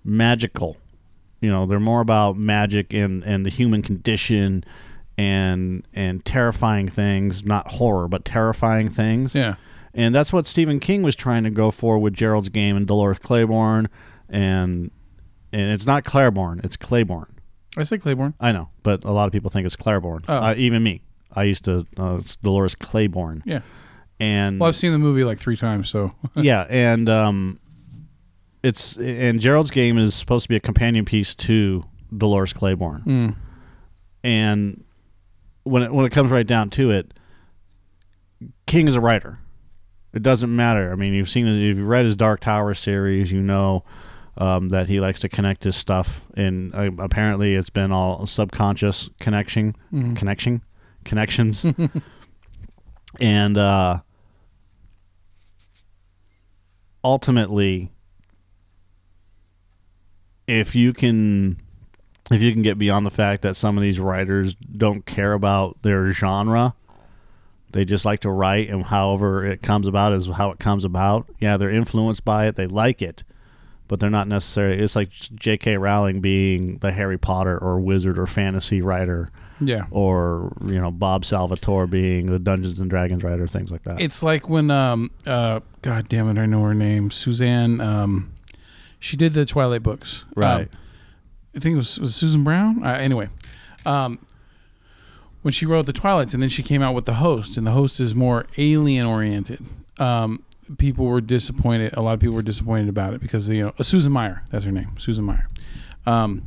[0.04, 0.76] magical.
[1.40, 4.64] You know, they're more about magic and and the human condition
[5.16, 9.34] and and terrifying things, not horror, but terrifying things.
[9.34, 9.54] Yeah.
[9.94, 13.18] And that's what Stephen King was trying to go for with Gerald's Game and Dolores
[13.18, 13.88] Claiborne,
[14.28, 14.90] and
[15.52, 17.34] and it's not Claiborne, it's Claiborne.
[17.76, 18.34] I say Claiborne.
[18.40, 20.24] I know, but a lot of people think it's Claiborne.
[20.28, 20.36] Oh.
[20.36, 21.86] Uh, even me, I used to.
[21.98, 23.60] Uh, it's Dolores Claiborne, Yeah.
[24.20, 27.60] And Well, I've seen the movie like three times, so yeah, and um,
[28.62, 31.84] it's and Gerald's Game is supposed to be a companion piece to
[32.16, 33.34] Dolores Claiborne, Mm.
[34.24, 34.84] and
[35.64, 37.12] when it when it comes right down to it,
[38.66, 39.38] King is a writer.
[40.14, 40.90] It doesn't matter.
[40.90, 41.46] I mean, you've seen.
[41.46, 43.84] If you read his Dark Tower series, you know
[44.38, 49.10] um, that he likes to connect his stuff, and uh, apparently, it's been all subconscious
[49.20, 49.76] connection,
[50.16, 50.62] connection,
[51.04, 51.66] connections,
[53.20, 54.00] and uh,
[57.02, 57.90] ultimately,
[60.46, 61.56] if you can
[62.30, 65.80] if you can get beyond the fact that some of these writers don't care about
[65.82, 66.74] their genre
[67.70, 71.28] they just like to write and however it comes about is how it comes about.
[71.38, 72.56] Yeah they're influenced by it.
[72.56, 73.24] They like it
[73.88, 78.26] but they're not necessarily it's like jk rowling being the harry potter or wizard or
[78.26, 79.84] fantasy writer yeah.
[79.90, 84.22] or you know bob salvatore being the dungeons and dragons writer things like that It's
[84.22, 87.10] like when um uh God damn it, I know her name.
[87.10, 88.32] Suzanne um
[88.98, 90.24] she did the Twilight books.
[90.36, 90.68] Um, right
[91.56, 92.84] I think it was, was Susan Brown.
[92.84, 93.28] Uh, anyway,
[93.86, 94.18] Um,
[95.42, 97.70] when she wrote the Twilights, and then she came out with the Host, and the
[97.72, 99.64] Host is more alien oriented.
[99.98, 100.42] Um,
[100.76, 101.94] people were disappointed.
[101.96, 104.64] A lot of people were disappointed about it because you know uh, Susan Meyer, that's
[104.64, 105.46] her name, Susan Meyer.
[106.06, 106.42] Um,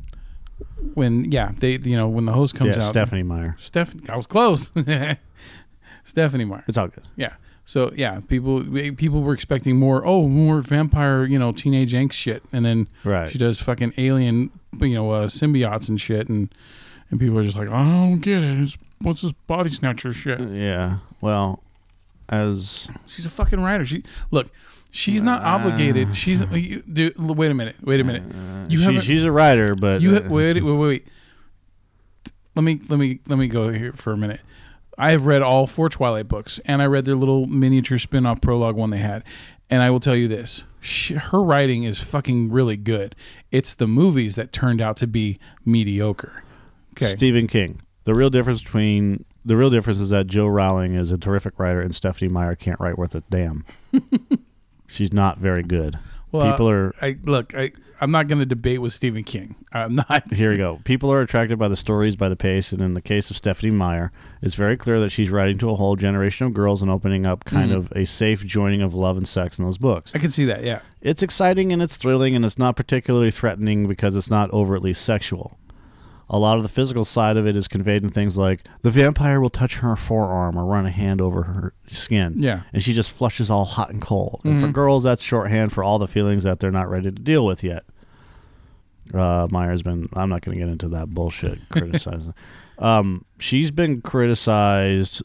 [0.94, 3.56] when yeah, they you know when the Host comes yeah, out, Stephanie Meyer.
[3.60, 4.72] Steph, I was close.
[6.04, 6.64] Stephanie Meyer.
[6.68, 7.08] It's all good.
[7.16, 7.34] Yeah.
[7.66, 8.64] So yeah, people
[8.96, 10.06] people were expecting more.
[10.06, 13.30] Oh, more vampire, you know, teenage angst shit, and then Right.
[13.30, 16.54] she does fucking alien, you know, uh, symbiotes and shit, and
[17.12, 18.60] and people are just like, I don't get it.
[18.60, 20.40] It's, what's this body snatcher shit?
[20.40, 21.00] Yeah.
[21.20, 21.62] Well,
[22.30, 23.86] as She's a fucking writer.
[23.86, 24.50] She look,
[24.92, 26.10] she's not obligated.
[26.10, 26.56] Uh, she's hmm.
[26.56, 27.78] you, dude, wait a minute.
[27.82, 28.24] Wait a minute.
[28.24, 29.02] Uh, you she, haven't.
[29.02, 31.08] she's a writer, but You uh, ha- wait, wait, wait, wait.
[32.56, 34.42] Let me let me let me go here for a minute.
[34.98, 38.76] I have read all four Twilight books, and I read their little miniature spin-off prologue
[38.76, 39.24] one they had.
[39.70, 43.16] And I will tell you this: she, her writing is fucking really good.
[43.52, 46.44] It's the movies that turned out to be mediocre.
[46.94, 47.82] Okay, Stephen King.
[48.04, 51.82] The real difference between the real difference is that Jo Rowling is a terrific writer
[51.82, 53.66] and Stephanie Meyer can't write worth a damn.
[54.92, 55.98] She's not very good.
[56.32, 57.56] well, People are I look.
[57.56, 57.72] I
[58.04, 59.56] I'm not going to debate with Stephen King.
[59.72, 60.24] I'm not.
[60.34, 60.80] here we go.
[60.86, 63.72] People are attracted by the stories, by the pace, and in the case of Stephanie
[63.72, 67.28] Meyer, it's very clear that she's writing to a whole generation of girls and opening
[67.28, 67.76] up kind Mhm.
[67.76, 70.14] of a safe joining of love and sex in those books.
[70.16, 70.64] I can see that.
[70.64, 70.80] Yeah.
[71.02, 75.60] It's exciting and it's thrilling and it's not particularly threatening because it's not overtly sexual.
[76.34, 79.42] A lot of the physical side of it is conveyed in things like the vampire
[79.42, 82.36] will touch her forearm or run a hand over her skin.
[82.38, 82.62] Yeah.
[82.72, 84.40] And she just flushes all hot and cold.
[84.46, 84.74] And for Mhm.
[84.74, 87.84] girls, that's shorthand for all the feelings that they're not ready to deal with yet.
[89.14, 92.34] Uh, Meyer's been, I'm not going to get into that bullshit criticizing.
[92.80, 95.22] Um, she's been criticized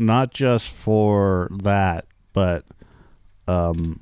[0.00, 2.64] not just for that, but
[3.46, 4.00] um,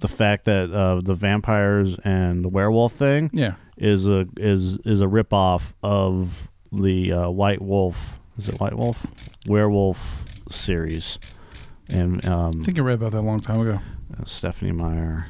[0.00, 3.54] the fact that uh, the vampires and the werewolf thing Yeah.
[3.78, 8.18] Is a is is a ripoff of the uh, White Wolf.
[8.36, 9.06] Is it White Wolf?
[9.46, 11.18] Werewolf series,
[11.88, 13.80] and um, I think I read about that a long time ago.
[14.20, 15.26] uh, Stephanie Meyer.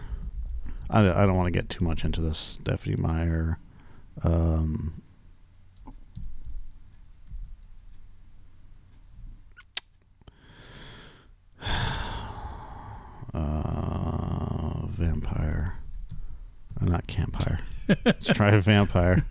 [0.90, 2.58] I, I don't want to get too much into this.
[2.60, 3.58] Stephanie Meyer.
[4.22, 5.02] Um,
[13.34, 15.74] uh, vampire.
[16.80, 17.60] Uh, not campfire.
[18.04, 19.24] Let's try a vampire.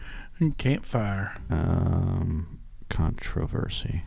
[0.58, 1.36] Campfire.
[1.50, 4.02] Um, controversy.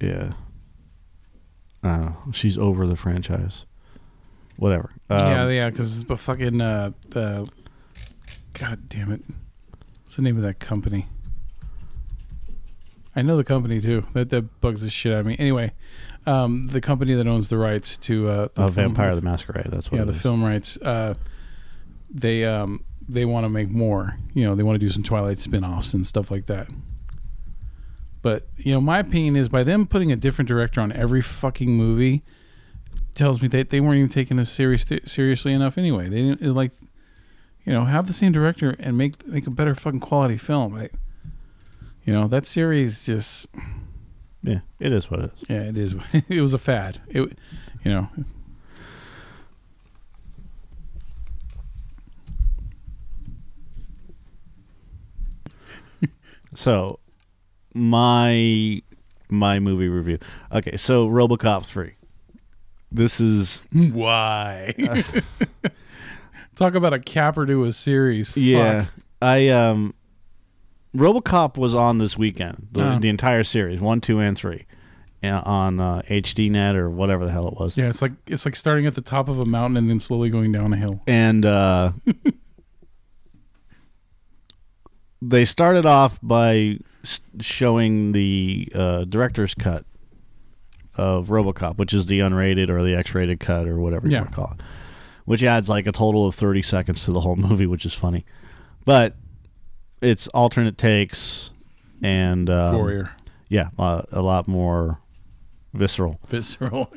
[0.00, 0.32] Yeah.
[1.82, 2.16] I.
[2.32, 3.64] She's over the franchise.
[4.56, 4.90] Whatever.
[5.10, 7.46] Um, yeah, yeah, because but fucking uh, uh,
[8.54, 9.22] god damn it,
[10.02, 11.06] what's the name of that company?
[13.18, 14.06] I know the company too.
[14.12, 15.34] That that bugs the shit out of me.
[15.40, 15.72] Anyway,
[16.24, 19.66] um, the company that owns the rights to uh, the uh, film- Vampire the Masquerade.
[19.66, 20.22] That's what yeah, the is.
[20.22, 20.76] film rights.
[20.76, 21.14] Uh,
[22.08, 24.16] they um they want to make more.
[24.34, 26.68] You know, they want to do some Twilight spin-offs and stuff like that.
[28.22, 31.70] But you know, my opinion is by them putting a different director on every fucking
[31.70, 32.22] movie
[33.14, 35.76] tells me that they weren't even taking this serious seriously enough.
[35.76, 36.70] Anyway, they didn't like
[37.64, 40.72] you know have the same director and make make a better fucking quality film.
[40.72, 40.92] Right?
[42.08, 43.48] You know that series just
[44.42, 45.50] Yeah, it is what it is.
[45.50, 45.94] yeah, it is.
[46.30, 47.02] it was a fad.
[47.06, 47.36] It,
[47.84, 48.08] you know.
[56.54, 56.98] So,
[57.74, 58.80] my
[59.28, 60.18] my movie review.
[60.50, 61.96] Okay, so RoboCop three.
[62.90, 64.72] This is Why?
[66.56, 68.34] Talk about a capper to a series.
[68.34, 68.84] yeah.
[68.84, 68.92] Fuck.
[69.20, 69.92] I um,
[70.96, 72.68] RoboCop was on this weekend.
[72.72, 72.98] The, Oh.
[72.98, 74.66] the entire series, one, two, and three,
[75.22, 77.76] uh, on uh, HDNet or whatever the hell it was.
[77.76, 80.30] Yeah, it's like it's like starting at the top of a mountain and then slowly
[80.30, 81.02] going down a hill.
[81.06, 81.92] and uh,
[85.22, 89.84] they started off by s- showing the uh, director's cut
[90.94, 94.20] of RoboCop, which is the unrated or the X-rated cut or whatever you Yeah.
[94.20, 94.62] want to call it,
[95.26, 98.24] which adds like a total of thirty seconds to the whole movie, which is funny,
[98.84, 99.16] but
[100.00, 101.50] it's alternate takes
[102.02, 103.10] and um, Warrior,
[103.48, 104.98] yeah, uh, a lot more
[105.74, 106.20] visceral.
[106.28, 106.92] visceral.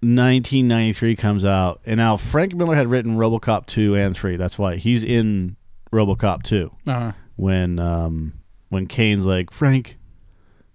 [0.00, 4.36] 1993 comes out, and now Frank Miller had written RoboCop 2 and 3.
[4.36, 5.56] That's why he's in
[5.92, 8.34] RoboCop 2 uh, when um
[8.68, 9.96] when Cain's like Frank,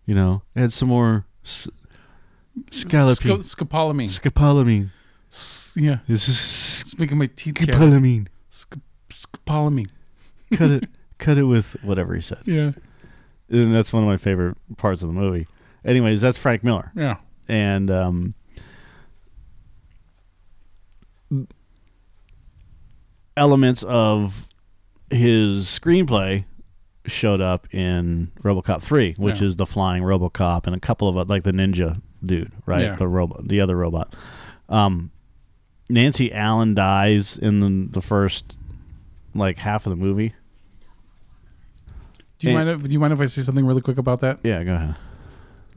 [0.06, 1.68] you know, add some more s-
[2.72, 4.10] scalloping, Sco- scopolamine.
[4.10, 4.90] scopolamine.
[5.32, 8.28] S- yeah, This is it's making my teeth scopolamine.
[8.50, 8.78] Sc-
[9.10, 9.90] scopolamine.
[10.54, 10.90] Cut it,
[11.22, 12.40] cut it with whatever he said.
[12.46, 12.72] Yeah,
[13.50, 15.48] And that's one of my favorite parts of the movie.
[15.86, 16.92] Anyways, that's Frank Miller.
[16.96, 17.16] yeah.
[17.48, 18.34] and um,
[23.38, 24.48] elements of
[25.10, 26.46] his screenplay
[27.06, 29.48] showed up in RoboCop 3, which Yeah.
[29.48, 32.82] is the flying RoboCop and a couple of uh, like the ninja dude, right?
[32.84, 32.96] Yeah.
[32.96, 34.16] The robot, the other robot.
[34.70, 35.12] Um,
[35.90, 38.58] Nancy Allen dies in the, the first
[39.34, 40.34] like half of the movie.
[42.42, 42.82] Do you And- mind?
[42.82, 44.40] If, do you mind if I say something really quick about that?
[44.44, 44.96] Yeah, go ahead.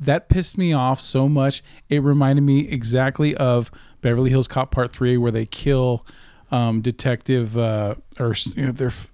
[0.01, 1.63] That pissed me off so much.
[1.89, 6.05] It reminded me exactly of Beverly Hills Cop Part Three, where they kill
[6.51, 9.13] um, Detective uh, or you know, they're f-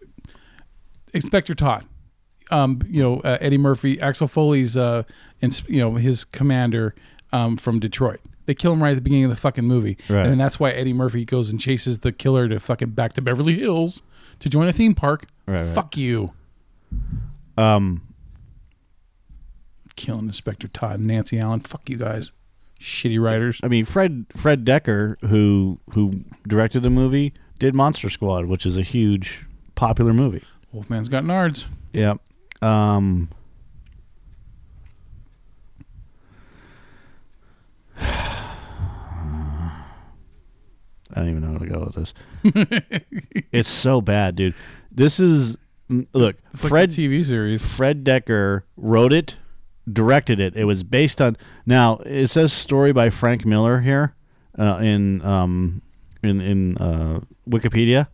[1.13, 1.85] Inspector Todd.
[2.51, 5.03] Um, you know uh, Eddie Murphy, Axel Foley's, uh,
[5.41, 6.95] ins- you know his commander
[7.33, 8.21] um, from Detroit.
[8.47, 10.23] They kill him right at the beginning of the fucking movie, Right.
[10.23, 13.23] and then that's why Eddie Murphy goes and chases the killer to fucking back to
[13.23, 14.03] Beverly Hills
[14.41, 15.27] to join a theme park.
[15.47, 15.75] Right, right.
[15.75, 16.33] Fuck you,
[17.57, 18.03] Um,
[19.97, 21.61] killing Inspector Todd and Nancy Allen.
[21.61, 22.33] Fuck you guys,
[22.81, 23.61] shitty writers.
[23.63, 28.77] I mean, Fred Fred Dekker, who who directed the movie, did Monster Squad, which is
[28.77, 30.43] a huge popular movie.
[30.73, 31.67] Wolfman's got nards.
[31.93, 32.15] Yeah.
[32.63, 33.29] Um,
[37.99, 39.83] I
[41.15, 42.15] don't even know how to go with this.
[43.53, 44.55] it's so bad, dude.
[44.93, 45.57] This is
[46.13, 46.37] look.
[46.53, 47.63] It's like Fred the TV series.
[47.63, 49.37] Fred Dekker wrote it,
[49.91, 50.57] directed it.
[50.57, 51.97] It was based on now.
[52.07, 54.15] It says story by Frank Miller here
[54.59, 55.83] uh, in um,
[56.23, 58.09] in in uh, Wikipedia.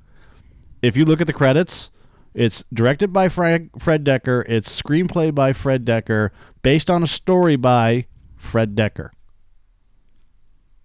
[0.82, 1.90] If you look at the credits,
[2.34, 4.44] it's directed by Frank Fred Dekker.
[4.48, 6.30] It's screenplay by Fred Dekker,
[6.62, 9.10] based on a story by Fred Dekker,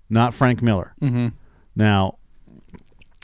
[0.10, 0.96] not Frank Miller.
[1.02, 1.28] Mm-hmm.
[1.76, 2.18] Now,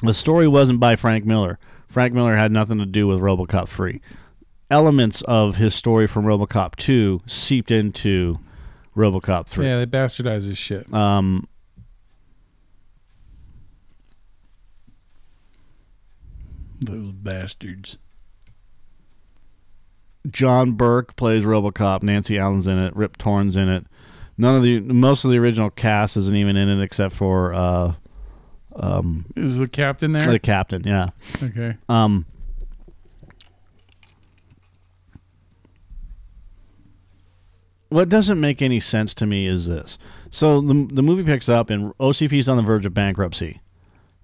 [0.04, 1.60] the story wasn't by Frank Miller.
[1.88, 4.02] Frank Miller had nothing to do with RoboCop 3.
[4.70, 8.40] Elements of his story from RoboCop 2 seeped into
[8.96, 9.66] RoboCop 3.
[9.66, 10.92] Yeah, they bastardize this shit.
[10.94, 11.48] Um,
[16.80, 17.98] Those bastards.
[20.30, 22.04] John Burke plays RoboCop.
[22.04, 22.96] Nancy Allen's in it.
[22.96, 23.86] Rip Torn's in it.
[24.38, 27.94] None of the most of the original cast isn't even in it except for uh,
[28.78, 30.24] um, Is the captain there?
[30.24, 30.84] the captain.
[30.86, 31.10] Yeah.
[31.44, 31.76] okay.
[31.90, 32.26] Um,
[37.90, 39.98] what doesn't make any sense to me is this.
[40.30, 43.62] So the, the movie picks up, and OCP is on the verge of bankruptcy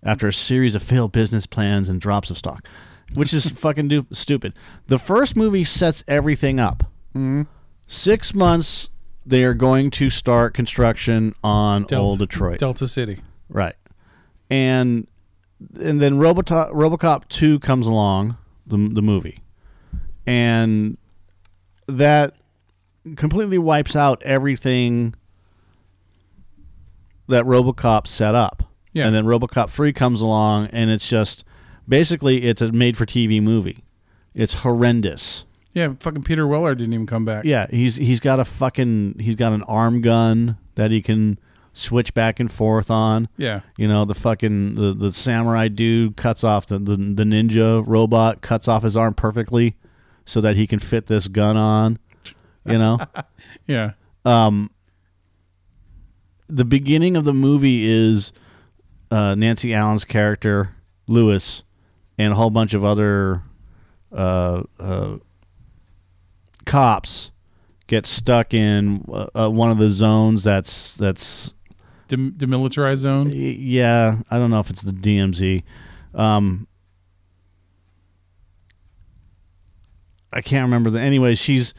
[0.04, 2.68] after a series of failed business plans and drops of stock,
[3.14, 4.54] which is fucking du- stupid.
[4.88, 6.84] The first movie sets everything up.
[7.86, 8.90] Six months,
[9.26, 12.58] they are going to start construction on Old Detroit.
[12.60, 13.22] Delta City.
[13.50, 13.76] Right.
[14.54, 15.08] And
[15.80, 18.38] and then Robocop RoboCop 2 comes along,
[18.68, 19.42] the the movie.
[20.28, 20.98] And
[21.88, 22.36] that
[23.16, 25.16] completely wipes out everything
[27.28, 28.64] that RoboCop set up.
[28.92, 29.08] Yeah.
[29.08, 31.44] And then RoboCop 3 comes along and it's just
[31.88, 33.84] basically it's a made for TV movie.
[34.36, 35.46] It's horrendous.
[35.74, 37.46] Yeah, fucking Peter Weller didn't even come back.
[37.46, 41.40] Yeah, he's he's got a fucking he's got an arm gun that he can
[41.74, 43.28] switch back and forth on.
[43.38, 43.62] Yeah.
[43.78, 48.42] You know, the fucking the, the samurai dude cuts off the, the the ninja robot
[48.42, 49.76] cuts off his arm perfectly
[50.26, 52.00] so that he can fit this gun on.
[52.66, 53.00] You know?
[53.68, 53.92] Yeah.
[54.26, 54.70] um
[56.48, 58.32] the beginning of the movie is
[59.10, 60.76] uh, Nancy Allen's character
[61.08, 61.64] Lewis
[62.18, 63.42] and a whole bunch of other
[64.12, 65.18] uh, uh,
[66.66, 67.32] cops
[67.88, 71.54] get stuck in uh, uh, one of the zones that's that's
[72.16, 73.32] Dem- demilitarized zone.
[73.34, 75.64] Yeah, I don't know if it's the DMZ.
[76.14, 76.68] Um,
[80.32, 81.00] I can't remember the.
[81.00, 81.74] Anyway, she's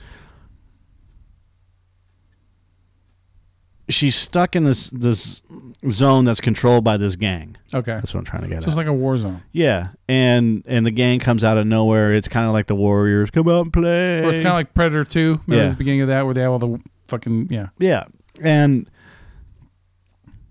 [3.89, 5.43] she's stuck in this this
[5.89, 7.57] zone that's controlled by this gang.
[7.73, 7.93] Okay.
[7.95, 8.77] That's what I'm trying to get Just at.
[8.79, 9.43] like a war zone.
[9.53, 12.15] yeah, and and the gang comes out of nowhere.
[12.15, 14.21] It's kind of like the Warriors come out and play.
[14.25, 15.41] Or it's kind of like Predator 2.
[15.47, 15.71] Remember Yeah.
[15.71, 17.69] the beginning of that where they have all the fucking, yeah.
[17.79, 18.05] Yeah,
[18.41, 18.89] and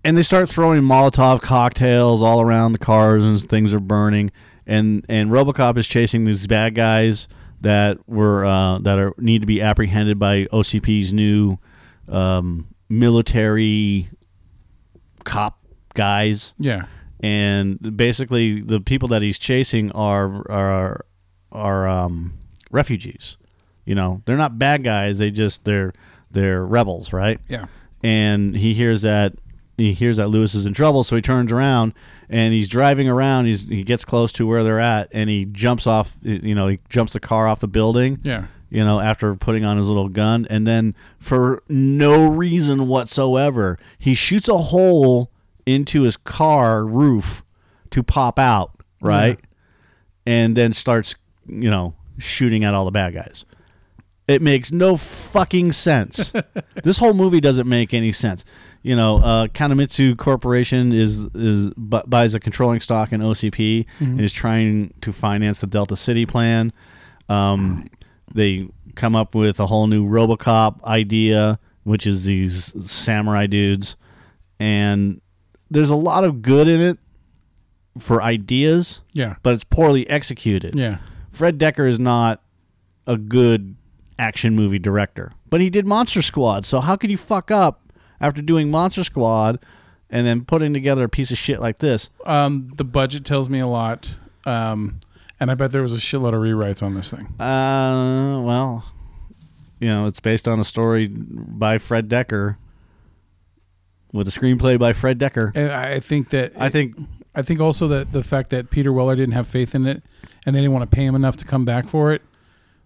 [0.04, 4.30] and they start throwing Molotov cocktails all around the cars, and things are burning.
[4.66, 7.28] And and RoboCop is chasing these bad guys
[7.60, 11.58] that were uh, that are need to be apprehended by OCP's new
[12.08, 14.08] um, military
[15.24, 15.58] cop
[15.94, 16.54] guys.
[16.58, 16.86] Yeah.
[17.20, 21.04] And basically, the people that he's chasing are are
[21.52, 22.34] are um,
[22.70, 23.36] refugees.
[23.86, 25.18] You know, they're not bad guys.
[25.18, 25.92] They just they're
[26.30, 27.38] they're rebels, right?
[27.48, 27.66] Yeah.
[28.02, 29.34] and he hears that
[29.76, 31.94] he hears that Lewis is in trouble, so he turns around
[32.28, 33.46] and he's driving around.
[33.46, 36.16] He's he gets close to where they're at, and he jumps off.
[36.22, 38.20] You know, he jumps the car off the building.
[38.22, 38.46] Yeah.
[38.70, 44.14] You know, after putting on his little gun, and then for no reason whatsoever, he
[44.14, 45.30] shoots a hole
[45.66, 47.44] into his car roof
[47.90, 49.38] to pop out, right?
[50.26, 51.14] And then starts,
[51.46, 53.44] you know, shooting at all the bad guys.
[54.26, 56.32] It makes no fucking sense.
[56.82, 58.44] this whole movie doesn't make any sense.
[58.84, 64.20] You know, uh, Kanemitsu Corporation is is bu- buys a controlling stock in OCP and
[64.20, 66.70] is trying to finance the Delta City plan.
[67.30, 67.84] Um,
[68.34, 73.96] they come up with a whole new RoboCop idea, which is these samurai dudes,
[74.60, 75.20] and
[75.70, 76.98] there's a lot of good in it
[77.98, 79.36] for ideas, Yeah.
[79.42, 80.74] but it's poorly executed.
[80.74, 80.98] Yeah.
[81.32, 82.42] Fred Dekker is not
[83.06, 83.76] a good
[84.18, 86.64] action movie director, but he did Monster Squad.
[86.66, 87.80] So how could you fuck up
[88.24, 89.58] after doing Monster Squad
[90.08, 92.10] and then putting together a piece of shit like this?
[92.24, 94.16] Um, the budget tells me a lot.
[94.46, 95.00] Um,
[95.38, 97.26] and I bet there was a shitload of rewrites on this thing.
[97.40, 98.84] Uh, well,
[99.78, 102.56] you know, it's based on a story by Fred Dekker
[104.12, 105.52] with a screenplay by Fred Dekker.
[105.54, 106.96] And I I think that I think
[107.34, 110.02] I think also that the fact that Peter Weller didn't have faith in it,
[110.46, 112.22] and they didn't want to pay him enough to come back for it,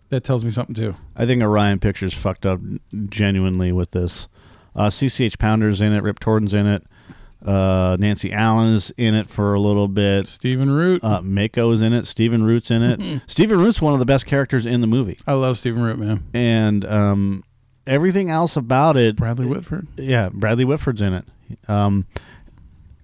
[0.08, 0.96] that tells me something too.
[1.14, 2.60] I think Orion Pictures fucked up
[3.08, 4.28] genuinely with this.
[4.78, 6.84] Uh, CCH Pounder's in it, Rip Torn's in it,
[7.44, 10.26] uh, Nancy Allen is in it for a little bit.
[10.26, 11.02] Stephen Root.
[11.04, 12.06] Uh, Mako's in it.
[12.06, 13.22] Stephen Root's in it.
[13.26, 16.24] Stephen Root's one of the best characters in the movie, I love Stephen Root, man.
[16.34, 17.44] and um,
[17.86, 19.16] everything else about it.
[19.16, 19.86] Bradley Whitford.
[19.96, 21.24] Yeah, Bradley Whitford's in it.
[21.68, 22.06] Um,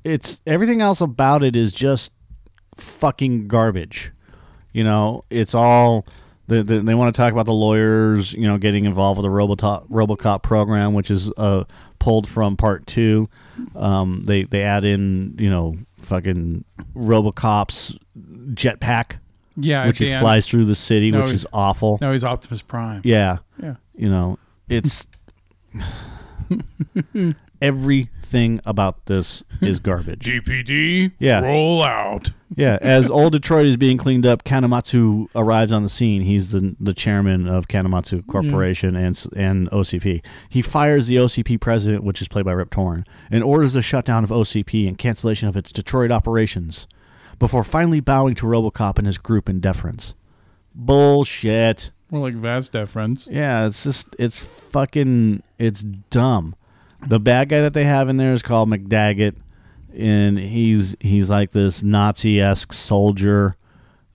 [0.03, 2.13] it's everything else about it is just
[2.77, 4.13] fucking garbage.
[4.73, 6.07] You know, it's all
[6.47, 9.31] they, they, they want to talk about the lawyers, you know, getting involved with the
[9.35, 11.65] Robocop RoboCop program, which is uh,
[11.99, 13.29] pulled from part two.
[13.75, 17.97] Um, they they add in, you know, fucking RoboCop's
[18.53, 19.17] jetpack,
[19.57, 20.23] Yeah, which he end.
[20.23, 21.99] flies through the city, No, which is awful.
[22.01, 23.01] No, he's Optimus Prime.
[23.05, 23.77] Yeah, Yeah.
[23.95, 25.07] you know, it's
[28.35, 30.21] everything about this is garbage.
[30.21, 31.13] GPD.
[31.19, 31.41] Yeah.
[31.41, 32.31] Roll out.
[32.57, 36.23] Yeah, as old Detroit is being cleaned up, Kanemitsu arrives on the scene.
[36.23, 38.31] He's the the chairman of Kanemitsu mm-hmm.
[38.31, 40.23] Corporation and s- and OCP.
[40.49, 44.25] He fires the OCP president, which is played by Rip Torn, and orders the shutdown
[44.25, 46.87] of OCP and cancellation of its Detroit operations,
[47.39, 50.15] before finally bowing to RoboCop and his group in deference.
[50.75, 51.91] Bullshit.
[52.11, 53.29] More like Vazdev friends.
[53.31, 56.55] Yeah, it's just it's fucking it's dumb.
[57.09, 59.35] The bad guy that they have in there is called McDaggett,
[59.97, 63.57] and he's he's like this Nazi esque soldier.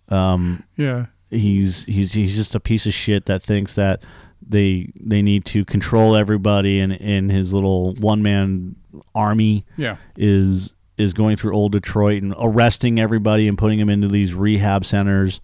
[0.10, 1.06] Um, Yeah.
[1.30, 4.02] he's he's he's just a piece of shit that thinks that
[4.41, 8.75] they they need to control everybody, and in his little one man
[9.13, 9.97] army Yeah.
[10.17, 14.84] is is going through old Detroit and arresting everybody and putting them into these rehab
[14.86, 15.39] centers.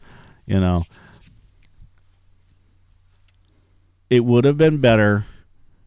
[0.48, 0.84] You know,
[4.10, 5.26] it would have been better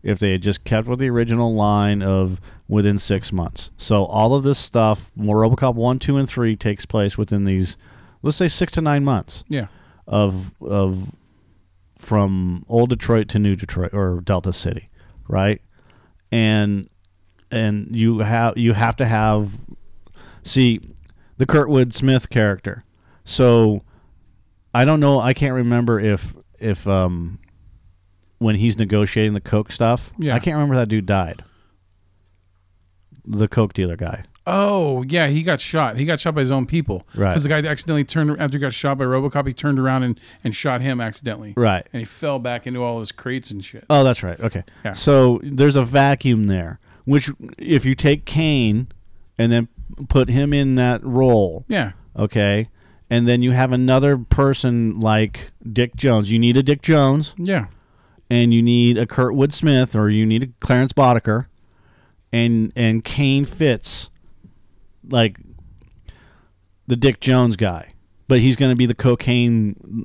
[0.03, 3.71] if they had just kept with the original line of within six months.
[3.77, 7.77] So all of this stuff, more RoboCop one, two, and three, takes place within these,
[8.23, 9.67] let's say, six to nine months Yeah.
[10.07, 11.13] of of
[11.99, 14.89] from old Detroit to new Detroit or Delta City,
[15.27, 15.61] right?
[16.31, 16.89] And
[17.51, 19.53] and you have you have to have
[20.43, 20.81] see
[21.39, 22.85] the Kurtwood Smith character.
[23.25, 23.83] So
[24.75, 25.21] I don't know.
[25.21, 27.39] I can't remember if if um
[28.39, 30.13] when he's negotiating the coke stuff.
[30.19, 30.35] Yeah.
[30.35, 31.45] I can't remember that dude died.
[33.25, 34.25] The coke dealer guy.
[34.47, 35.99] Oh, yeah, he got shot.
[35.99, 37.07] He got shot by his own people.
[37.15, 37.29] Right.
[37.31, 39.47] Because the guy accidentally turned after he got shot by RoboCop.
[39.47, 41.53] He turned around and, and shot him accidentally.
[41.55, 41.87] Right.
[41.93, 43.85] And he fell back into all his crates and shit.
[43.91, 44.41] Oh, that's right.
[44.41, 44.65] Okay.
[44.87, 44.95] Yeah.
[44.95, 48.89] So there's a vacuum there, which if you take Cain
[49.37, 49.69] and then
[50.09, 51.93] put him in that role, Yeah.
[52.17, 52.69] okay,
[53.11, 56.33] and then you have another person like Dick Jones.
[56.33, 57.67] You need a Dick Jones, Yeah.
[58.31, 61.47] And you need a Kurtwood Smith, or you need a Clarence Boddicker,
[62.33, 64.11] and and Cain fits
[65.09, 65.39] like
[66.87, 67.95] the Dick Jones guy.
[68.27, 70.05] But he's going to be the cocaine,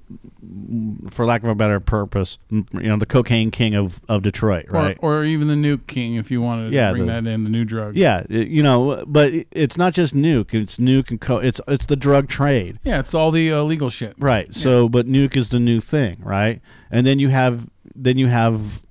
[1.09, 4.97] for lack of a better purpose, you know, the cocaine king of, of Detroit, right?
[5.01, 7.43] Or, or even the Nuke King if you wanted Yeah, to bring the- that in,
[7.43, 7.97] the new drug.
[7.97, 11.97] Yeah, you know, but it's not just nuke; it's nuke and co- it's it's the
[11.97, 14.15] drug trade, Yeah, it's all the uh, legal shit.
[14.17, 14.53] right?
[14.53, 16.61] So, but nuke is the new thing, right?
[16.89, 18.81] And then you have then you have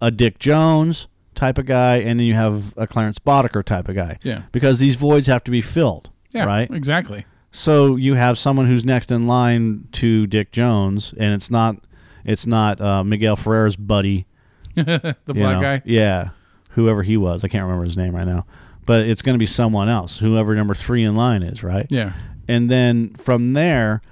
[0.00, 3.94] a Dick Jones type of guy, and then you have a Clarence Boddicker type of
[3.94, 4.42] guy, Yeah.
[4.52, 6.44] because these voids have to be filled, Yeah.
[6.44, 6.70] right?
[6.70, 7.26] Exactly.
[7.50, 11.76] So you have someone who's next in line to Dick Jones, and it's not
[12.24, 14.26] it's not uh, Miguel Ferrer's buddy,
[14.74, 15.60] the black know?
[15.60, 15.82] guy.
[15.84, 16.30] Yeah,
[16.70, 18.44] whoever he was, I can't remember his name right now,
[18.84, 21.86] but it's going to be someone else, whoever number three in line is, right?
[21.88, 22.12] Yeah.
[22.48, 24.02] And then from there,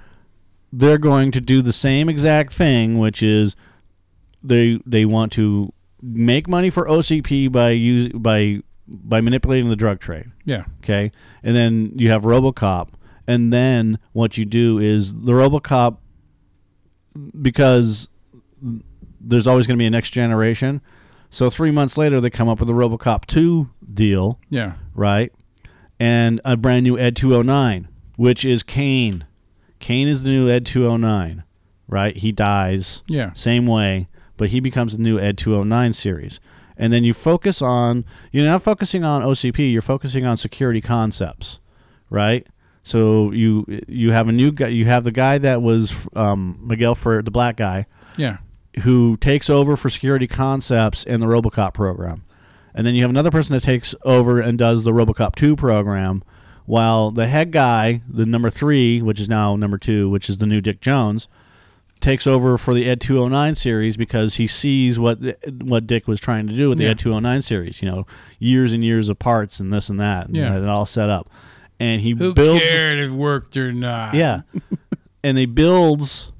[0.71, 3.55] they're going to do the same exact thing, which is
[4.47, 5.71] they they want to
[6.01, 10.25] make money for OCP by use by by manipulating the drug trade.
[10.45, 10.65] Yeah.
[10.83, 11.11] Okay,
[11.43, 12.89] and then you have RoboCop,
[13.27, 15.97] and then what you do is the RoboCop
[17.41, 18.07] because
[19.21, 20.81] there's always going to be a next generation.
[21.29, 24.73] So three months later, they come up with a RoboCop two deal, Yeah.
[24.93, 25.31] right?
[25.99, 27.87] And a brand new Ed 209,
[28.17, 29.25] which is Cain.
[29.79, 31.43] Cain is the new Ed 209,
[31.87, 32.15] right?
[32.15, 33.31] He dies Yeah.
[33.33, 34.07] same way,
[34.37, 36.39] but he becomes the new Ed 209 series.
[36.77, 41.59] And then you focus on, you're not focusing on OCP, you're focusing on security concepts,
[42.09, 42.45] right?
[42.83, 46.93] So you you have a new guy, you have the guy that was um, Miguel
[46.93, 47.85] for the black guy
[48.17, 48.37] Yeah.
[48.83, 52.23] who takes over for security concepts in the RoboCop program.
[52.75, 56.23] And then you have another person that takes over and does the RoboCop 2 program,
[56.65, 60.45] while the head guy, the number 3, which is now number 2, which is the
[60.45, 61.29] new Dick Jones,
[62.05, 65.17] takes over for the Ed 209 series because he sees what
[65.63, 66.91] what Dick was trying to do with the Yeah.
[66.91, 68.05] Ed 209 series, you know,
[68.39, 70.55] years and years of parts and this and that and Yeah.
[70.55, 71.29] it all set up.
[71.79, 74.13] And he Who builds cared if it worked or not?
[74.13, 74.41] yeah.
[75.23, 76.31] and they builds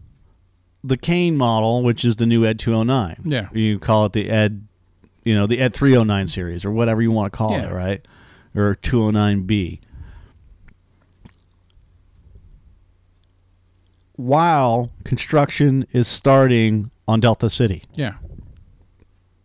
[0.84, 3.18] the Cain model, which is the new Ed 209.
[3.26, 3.48] Yeah.
[3.52, 4.68] You call it the Ed,
[5.24, 7.70] you know, the Ed 309 series or whatever you want to call Yeah.
[7.70, 8.08] it, right?
[8.54, 9.80] Or 209B.
[14.18, 18.14] While construction is starting on Delta City Yeah.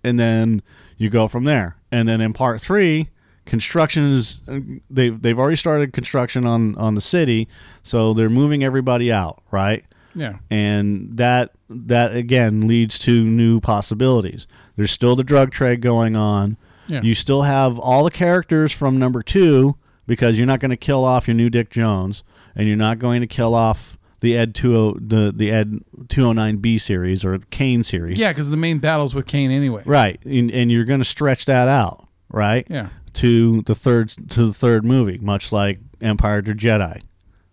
[0.05, 0.63] and then
[0.97, 1.77] you go from there.
[1.93, 3.09] And then in part three,
[3.47, 4.43] construction is
[4.89, 7.49] they've they've already started construction on on the city,
[7.83, 9.85] so they're moving everybody out, right?
[10.15, 10.37] Yeah.
[10.51, 14.47] And that that again leads to new possibilities.
[14.77, 16.57] There's still the drug trade going on.
[16.87, 17.03] Yeah.
[17.03, 21.05] You still have all the characters from number two because you're not going to kill
[21.05, 22.23] off your new Dick Jones,
[22.55, 26.81] and you're not going to kill off the Ed two oh, the the Ed 209B
[26.81, 28.19] series or Cain series.
[28.19, 29.83] Yeah, because the main battle's with Cain anyway.
[29.85, 32.67] Right, and, and you're going to stretch that out, right?
[32.71, 32.91] Yeah.
[33.15, 37.03] To the third to the third movie, much like Empire to Jedi,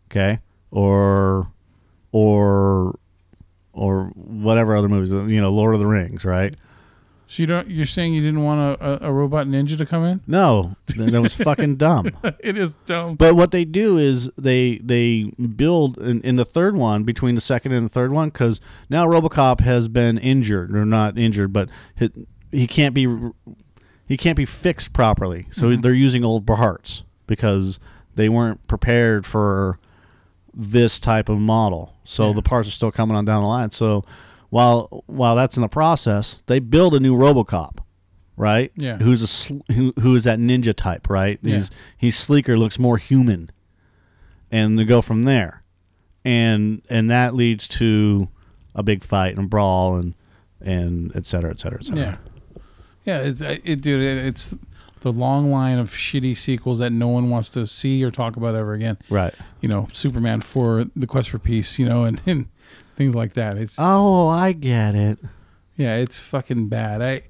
[0.09, 0.39] okay,
[0.69, 1.51] or
[2.11, 2.99] or
[3.73, 6.55] or whatever other movies, you know, Lord of the Rings, right?
[7.27, 7.69] So you don't?
[7.69, 10.21] You're saying you didn't want a, a, a robot ninja to come in?
[10.27, 12.11] No, that was fucking dumb.
[12.39, 13.15] it is dumb.
[13.15, 15.23] But what they do is they they
[15.55, 19.05] build in, in the third one between the second and the third one because now
[19.05, 22.09] RoboCop has been injured or not injured, but he,
[22.49, 23.05] he can't be
[24.07, 25.47] he can't be fixed properly.
[25.51, 25.81] So mm-hmm.
[25.81, 27.79] they're using old parts because
[28.15, 29.79] they weren't prepared for
[30.53, 31.93] this type of model.
[32.05, 32.35] So Yeah.
[32.35, 33.71] the parts are still coming on down the line.
[33.71, 34.05] So
[34.49, 37.77] while while that's in the process, they build a new RoboCop,
[38.35, 38.71] right?
[38.75, 38.97] Yeah.
[38.97, 41.39] Who's a sl- who, who is that ninja type, right?
[41.41, 41.57] Yeah.
[41.57, 43.49] He's he's sleeker, looks more human,
[44.51, 45.63] and they go from there,
[46.23, 48.29] and and that leads to
[48.75, 50.13] a big fight and a brawl and
[50.61, 52.03] and et cetera, et cetera, et cetera.
[52.03, 52.61] Yeah.
[53.05, 54.53] Yeah, it's, it, it, dude, it, it's
[54.99, 58.53] the long line of shitty sequels that no one wants to see or talk about
[58.53, 58.97] ever again.
[59.09, 59.33] Right.
[59.61, 62.49] You know, Superman for the Quest for Peace, you know, and, and
[62.97, 63.57] things like that.
[63.57, 65.19] It's Oh, I get it.
[65.77, 67.01] yeah, it's fucking bad.
[67.01, 67.23] I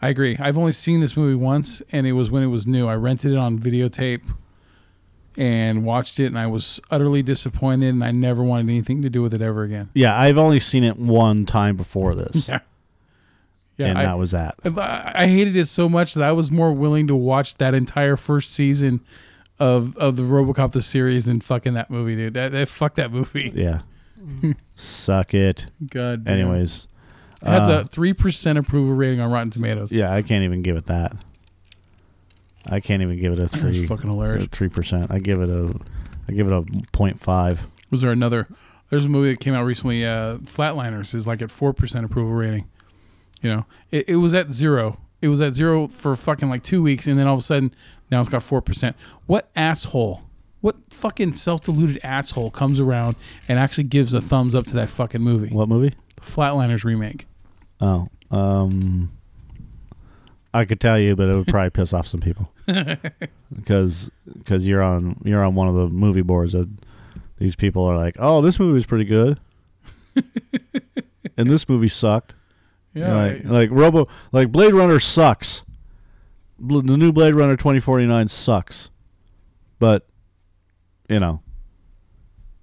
[0.00, 0.36] I agree.
[0.38, 2.86] I've only seen this movie once, and it was when it was new.
[2.86, 4.22] I rented it on videotape
[5.36, 9.22] and watched it, and I was utterly disappointed, and I never wanted anything to do
[9.22, 9.90] with it ever again.
[9.94, 12.60] Yeah, I've only seen it one time before this, Yeah.
[13.78, 14.54] Yeah, and I, that was that.
[14.64, 18.16] I I hated it so much that I was more willing to watch that entire
[18.16, 19.00] first season
[19.58, 22.32] of of the RoboCop the series than fucking that movie, dude.
[22.34, 23.52] That, that fuck that movie.
[23.54, 23.80] Yeah.
[24.74, 25.66] Suck it.
[25.90, 26.24] God.
[26.24, 26.34] damn.
[26.40, 26.88] Anyways,
[27.42, 29.92] it has uh, a three percent approval rating on Rotten Tomatoes.
[29.92, 31.16] yeah, I can't even give it that.
[32.68, 33.86] I can't even give it a That's three.
[33.86, 34.46] fucking hilarious.
[34.50, 35.10] Three percent.
[35.10, 35.74] I give it a.
[36.28, 37.66] I give it a point five.
[37.90, 38.48] Was there another?
[38.90, 40.04] There's a movie that came out recently.
[40.04, 42.68] Uh, Flatliners is like at four percent approval rating.
[43.42, 44.98] You know, it, it was at zero.
[45.22, 47.74] It was at zero for fucking like two weeks, and then all of a sudden
[48.10, 48.96] now it's got four percent.
[49.26, 50.22] What asshole?
[50.60, 53.16] What fucking self-deluded asshole comes around
[53.48, 55.48] and actually gives a thumbs up to that fucking movie?
[55.48, 55.94] What movie?
[56.20, 57.26] Flatliners remake.
[57.80, 59.12] Oh, um,
[60.54, 62.50] I could tell you, but it would probably piss off some people
[63.54, 66.68] because because you're on you're on one of the movie boards that
[67.38, 69.38] these people are like, oh, this movie's pretty good,
[71.36, 72.34] and this movie sucked.
[72.94, 75.62] Yeah, like like Robo like Blade Runner sucks.
[76.58, 78.88] Bl- The new Blade Runner 2049 sucks,
[79.78, 80.06] but
[81.08, 81.40] you know,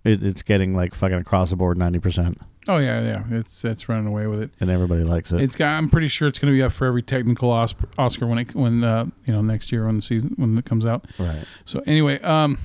[0.03, 3.23] it, it's getting like fucking across the board 90 percent, oh yeah, yeah.
[3.37, 4.51] It's it's running away with it.
[4.59, 5.41] and everybody likes it.
[5.41, 5.69] It's got.
[5.77, 8.53] I'm pretty sure it's going to be up for every technical Os- Oscar when it
[8.55, 11.05] when uh, you know next year when the season when it comes out.
[11.19, 11.43] right.
[11.65, 12.57] So anyway, um,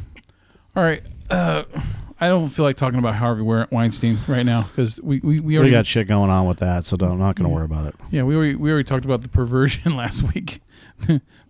[0.76, 1.02] all right.
[1.30, 1.64] Uh,
[2.20, 5.56] I don't feel like talking about Harvey Weinstein right now because we we, we We
[5.58, 7.86] already got shit going on with that, so don't, I'm not going to worry about
[7.86, 7.94] it.
[8.10, 10.60] yeah we already we already talked about the perversion last week.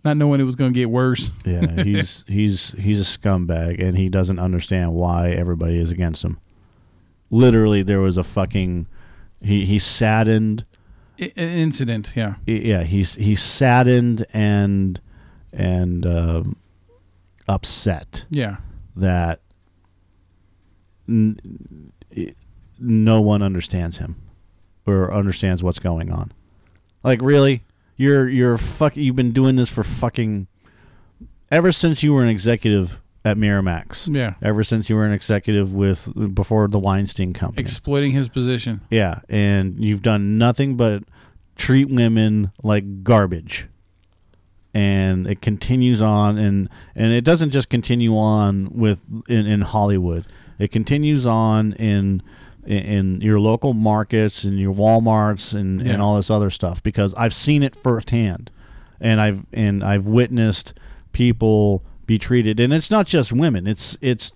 [0.03, 1.29] Not knowing it was going to get worse.
[1.45, 6.39] Yeah, he's he's he's a scumbag, and he doesn't understand why everybody is against him.
[7.31, 8.87] Literally, there was a fucking
[9.41, 10.65] he he saddened.
[11.19, 12.35] I- incident, yeah.
[12.45, 14.99] Yeah, he's he's saddened and
[15.51, 16.55] and um,
[17.47, 18.57] upset Yeah.
[18.95, 19.41] that
[21.07, 21.91] n-
[22.79, 24.15] no one understands him
[24.85, 26.31] or understands what's going on.
[27.03, 27.63] Like really,
[27.99, 28.95] you're you're fuck.
[28.95, 30.47] You've been doing this for fucking
[31.51, 34.13] ever since you were an executive at Miramax.
[34.13, 34.35] Yeah.
[34.41, 37.61] Ever since you were an executive with before the Weinstein Company.
[37.61, 38.79] Exploiting his position.
[38.89, 41.03] yeah, and you've done nothing but
[41.57, 43.67] treat women like garbage.
[44.73, 50.25] And it continues on, and and it doesn't just continue on with in, in Hollywood.
[50.57, 52.21] It continues on in
[52.65, 55.93] in, in your local markets and your WalMarts and, Yeah.
[55.93, 58.51] and all this other stuff because I've seen it firsthand,
[58.99, 60.73] and I've and I've witnessed
[61.11, 63.67] people be treated, and it's not just women.
[63.67, 64.31] It's it's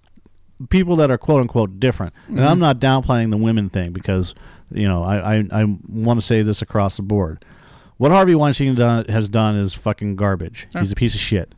[0.69, 2.13] people that are quote unquote different.
[2.27, 2.47] And mm-hmm.
[2.47, 4.35] I'm not downplaying the women thing because
[4.71, 7.43] you know I I, I want to say this across the board.
[7.97, 10.67] What Harvey Weinstein done, has done is fucking garbage.
[10.73, 11.53] He's a piece of shit,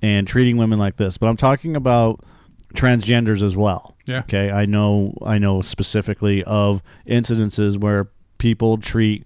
[0.00, 1.18] and treating women like this.
[1.18, 2.20] But I'm talking about
[2.76, 3.96] transgenders as well.
[4.06, 4.18] Yeah.
[4.20, 4.50] Okay.
[4.50, 5.16] I know.
[5.24, 8.08] I know specifically of incidences where
[8.38, 9.24] people treat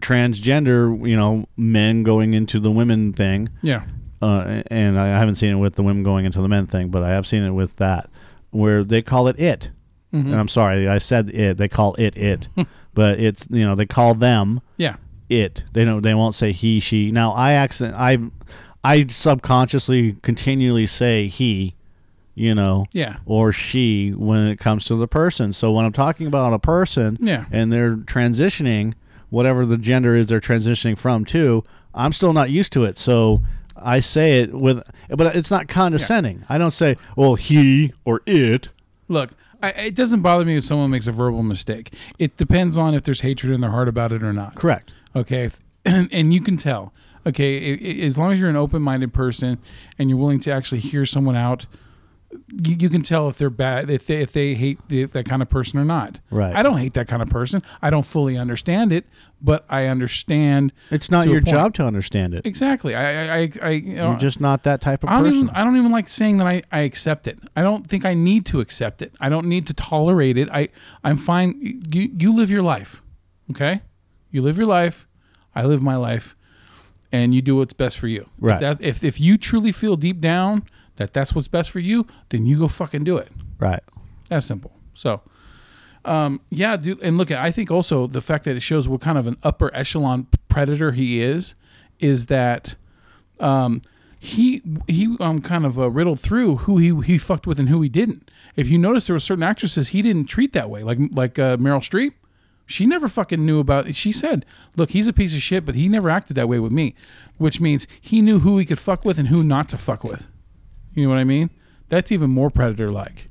[0.00, 3.82] transgender, you know, men going into the women thing Yeah.
[4.22, 7.02] uh, and I haven't seen it with the women going into the men thing, but
[7.02, 8.08] I have seen it with that,
[8.50, 9.70] where they call it it.
[10.14, 10.32] Mm-hmm.
[10.32, 11.58] And I'm sorry, I said it.
[11.58, 12.48] They call it it,
[12.94, 14.96] but it's you know they call them Yeah.
[15.28, 15.64] it.
[15.74, 16.00] They don't.
[16.02, 17.10] They won't say he, she.
[17.10, 17.94] Now I accident.
[17.96, 18.16] I
[18.82, 21.74] I subconsciously continually say he,
[22.38, 23.16] you know, Yeah.
[23.26, 25.52] or she when it comes to the person.
[25.52, 27.44] So when I'm talking about a person, Yeah.
[27.50, 28.94] and they're transitioning,
[29.30, 31.64] whatever the gender is they're transitioning from to,
[31.94, 32.98] I'm still not used to it.
[32.98, 33.42] So
[33.76, 36.44] I say it with, but it's not condescending.
[36.48, 38.68] I don't say, well, he or it.
[39.08, 39.30] Look,
[39.62, 41.92] I, it doesn't bother me if someone makes a verbal mistake.
[42.18, 44.54] It depends on if there's hatred in their heart about it or not.
[44.54, 44.92] Correct.
[45.16, 46.92] Okay, If- and, and you can tell.
[47.26, 49.58] Okay, as long as you're an open-minded person
[49.98, 51.66] and you're willing to actually hear someone out,
[52.30, 55.40] you, you can tell if they're bad, if they if they hate the, that kind
[55.40, 56.20] of person or not.
[56.30, 56.54] Right.
[56.54, 57.62] I don't hate that kind of person.
[57.80, 59.06] I don't fully understand it,
[59.40, 60.72] but I understand.
[60.90, 62.44] It's not your job to understand it.
[62.44, 62.94] Exactly.
[62.94, 65.34] I I I, I you know, You're just not that type of I person.
[65.34, 67.38] even I don't even like saying that I, I accept it.
[67.56, 69.14] I don't think I need to accept it.
[69.20, 70.48] I don't need to tolerate it.
[70.50, 70.68] I
[71.02, 71.82] I'm fine.
[71.90, 73.02] You you live your life,
[73.50, 73.80] okay?
[74.30, 75.06] You live your life.
[75.54, 76.36] I live my life,
[77.10, 78.28] and you do what's best for you.
[78.38, 78.54] Right.
[78.54, 80.64] If, that, if if you truly feel deep down
[80.98, 83.32] that that's what's best for you, then you go fucking do it.
[83.58, 83.82] right.
[84.28, 84.72] That's simple.
[84.92, 85.22] So,
[86.04, 87.00] um, yeah, dude.
[87.02, 89.74] And look, I think also the fact that it shows what kind of an upper
[89.74, 91.54] echelon predator he is,
[91.98, 92.74] is that
[93.40, 93.80] um,
[94.18, 97.80] he he um kind of uh, riddled through who he he fucked with and who
[97.80, 98.30] he didn't.
[98.54, 101.56] If you notice, there were certain actresses he didn't treat that way, like like uh,
[101.56, 102.12] Meryl Streep.
[102.66, 103.94] She never fucking knew about.
[103.94, 104.44] She said,
[104.76, 106.94] "Look, he's a piece of shit, but he never acted that way with me,"
[107.38, 110.26] which means he knew who he could fuck with and who not to fuck with.
[110.98, 111.50] You know what I mean?
[111.90, 113.30] That's even more predator like.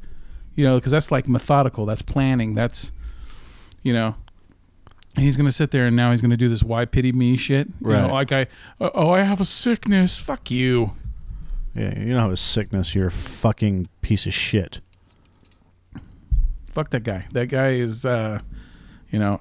[0.55, 1.86] You know, because that's like methodical.
[1.86, 2.55] That's planning.
[2.55, 2.91] That's,
[3.84, 4.15] you know,
[5.15, 7.68] and he's gonna sit there and now he's gonna do this "why pity me" shit.
[7.82, 8.11] You know, Right.
[8.11, 8.41] like I,
[8.80, 10.18] uh, oh, I have a sickness.
[10.18, 10.93] Fuck you.
[11.76, 12.95] Yeah, you don't have a sickness.
[12.95, 14.80] You're a fucking piece of shit.
[16.72, 17.26] Fuck that guy.
[17.34, 18.39] That guy is, uh,
[19.11, 19.38] you know,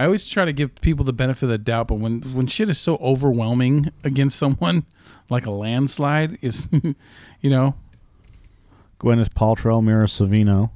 [0.00, 2.70] I, always try to give people the benefit of the doubt, but when when shit
[2.70, 4.84] is so overwhelming against someone,
[5.30, 6.68] like a landslide, is,
[7.40, 7.74] you know,
[8.98, 10.70] Gwyneth Paltrow, Mira Sorvino,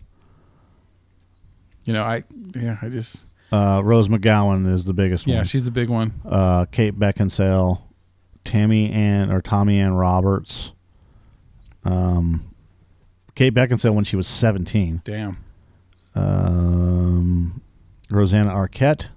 [1.85, 5.33] you know, I, yeah, I just, uh, Rose McGowan is the biggest one.
[5.33, 5.47] yeah, one.
[5.47, 6.13] she's the big one.
[6.25, 7.83] uh, Kate Beckinsale,
[8.45, 10.73] Tammy Ann or Tommy Ann Roberts.
[11.85, 12.55] Um,
[13.35, 15.03] Kate Beckinsale when she was seventeen.
[15.05, 15.37] Damn.
[16.15, 17.61] Um,
[18.11, 19.09] Rosanna Arquette.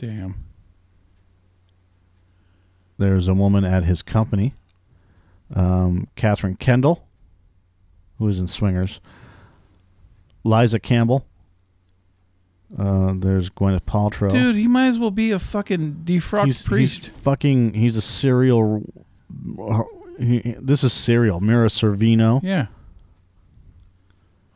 [0.00, 0.34] Damn.
[2.96, 4.54] There's a woman at his company,
[5.54, 7.06] um, Katherine Kendall,
[8.18, 8.98] who is in Swingers.
[10.42, 11.26] Liza Campbell.
[12.78, 14.30] Uh, there's Gwyneth Paltrow.
[14.30, 17.06] Dude, he might as well be a fucking defrocked he's, priest.
[17.06, 17.74] He's fucking.
[17.74, 18.82] He's a serial.
[20.18, 21.40] He, this is serial.
[21.40, 22.40] Mira Sorvino.
[22.42, 22.66] yeah.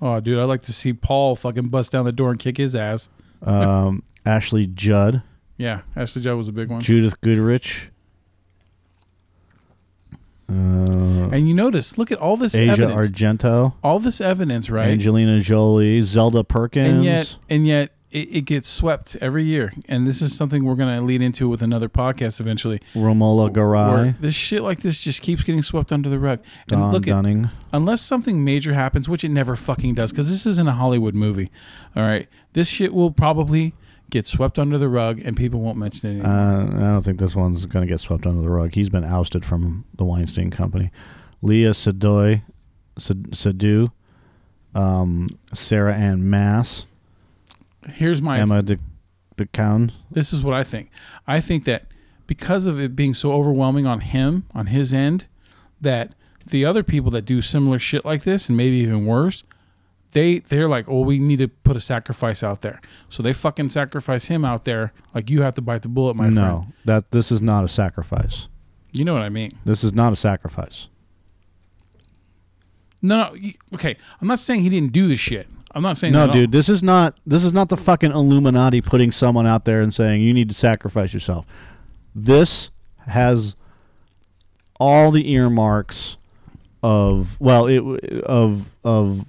[0.01, 2.75] Oh, dude, I'd like to see Paul fucking bust down the door and kick his
[2.75, 3.11] ass.
[3.43, 5.23] Um, Ashley Judd.
[5.57, 6.83] Yeah, Ashley Judd was a big one.
[6.83, 7.91] Judith Goodrich.
[10.49, 10.53] Uh,
[11.33, 14.89] And you notice, look at all this Asia evidence, Argento, all this evidence, right?
[14.91, 16.89] Angelina Jolie, Zelda Perkins.
[16.89, 20.75] and yet and yet it, it gets swept every year and this is something we're
[20.77, 25.21] going to lead into with another podcast eventually Romola Garai, this shit like this just
[25.23, 26.39] keeps getting swept under the rug
[26.71, 27.51] and Don look at Dunning.
[27.73, 31.51] unless something major happens which it never fucking does because this isn't a hollywood movie
[31.97, 33.75] all right this shit will probably
[34.11, 36.33] get swept under the rug and people won't mention it anymore.
[36.33, 38.75] Uh, I don't think this one's going to get swept under the rug.
[38.75, 40.91] He's been ousted from the Weinstein Company.
[41.43, 42.43] Leah Sadoy,
[42.99, 43.91] Sad- Sadu,
[44.75, 46.87] um, Sarah Ann Masse,
[47.89, 48.79] here's my Emma De,
[49.37, 49.93] DeCown.
[50.11, 50.91] this is what I think.
[51.27, 51.87] I think that
[52.27, 55.27] because of it being so overwhelming on him, on his end,
[55.81, 56.15] that
[56.47, 59.43] the other people that do similar shit like this and maybe even worse,
[60.15, 62.81] they they're like, oh, we need to put a sacrifice out there.
[63.11, 64.93] So they fucking sacrifice him out there.
[65.15, 66.47] Like you have to bite the bullet, my no, friend.
[66.47, 68.49] No, that this is not a sacrifice.
[68.93, 69.51] You know what I mean?
[69.65, 70.89] This is not a sacrifice.
[73.03, 73.37] No, no.
[73.75, 75.49] Okay, I'm not saying he didn't do the shit.
[75.75, 76.35] I'm not saying No, that at all.
[76.43, 79.93] dude, this is not this is not the fucking Illuminati putting someone out there and
[79.93, 81.45] saying you need to sacrifice yourself.
[82.15, 82.71] This
[83.09, 83.57] has
[84.79, 86.17] all the earmarks
[86.85, 87.83] of well, it
[88.23, 89.27] of of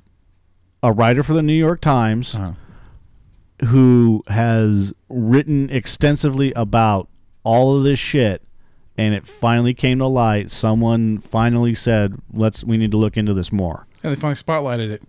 [0.86, 2.54] a writer for the New York Times Uh-huh.
[3.68, 7.08] who has written extensively about
[7.44, 8.42] all of this shit
[8.98, 10.50] and it finally came to light.
[10.52, 14.90] Someone finally said, "Let's we need to look into this more." And they finally spotlighted
[14.90, 15.04] it.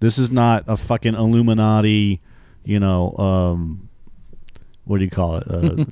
[0.00, 2.20] This is not a fucking Illuminati,
[2.64, 3.88] you know, um,
[4.84, 5.48] what do you call it?
[5.50, 5.84] Uh,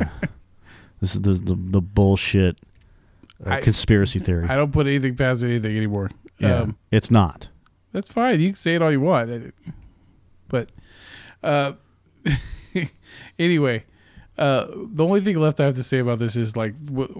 [1.00, 2.56] this is the, the, the bullshit
[3.46, 4.48] uh, I- conspiracy theory.
[4.48, 6.10] I don't put anything past anything anymore.
[6.38, 7.48] yeah, Um, it's not.
[7.96, 8.42] That's fine.
[8.42, 9.54] You can say it all you want.
[10.48, 10.68] But
[11.42, 11.72] uh,
[13.38, 13.84] anyway,
[14.36, 16.74] uh, the only thing left I have to say about this is like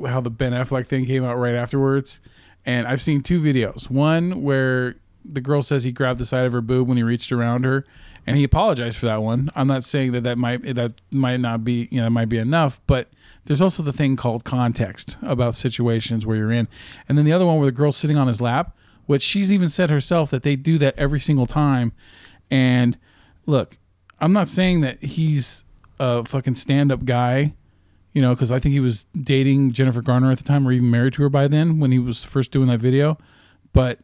[0.07, 2.20] how the Ben Affleck thing came out right afterwards.
[2.66, 3.89] And I've seen two videos.
[3.89, 7.33] One where the girl says he grabbed the side of her boob when he reached
[7.33, 7.87] around her,
[8.27, 9.51] and he apologized for that one.
[9.55, 12.37] I'm not saying that that might that might not be you know that might be
[12.37, 13.09] enough, but
[13.47, 16.68] there's also the thing called context about situations where you're in,
[17.09, 18.77] and then the other one where the girl's sitting on his lap,
[19.07, 21.93] which she's even said herself that they do that every single time.
[22.51, 22.99] And
[23.47, 23.79] look,
[24.21, 25.65] I'm not saying that he's
[25.99, 27.55] a fucking stand-up guy,
[28.13, 30.91] you know, because I think he was dating Jennifer Garner at the time, or even
[30.91, 33.19] married to her by then when he was first doing that video.
[33.73, 34.01] But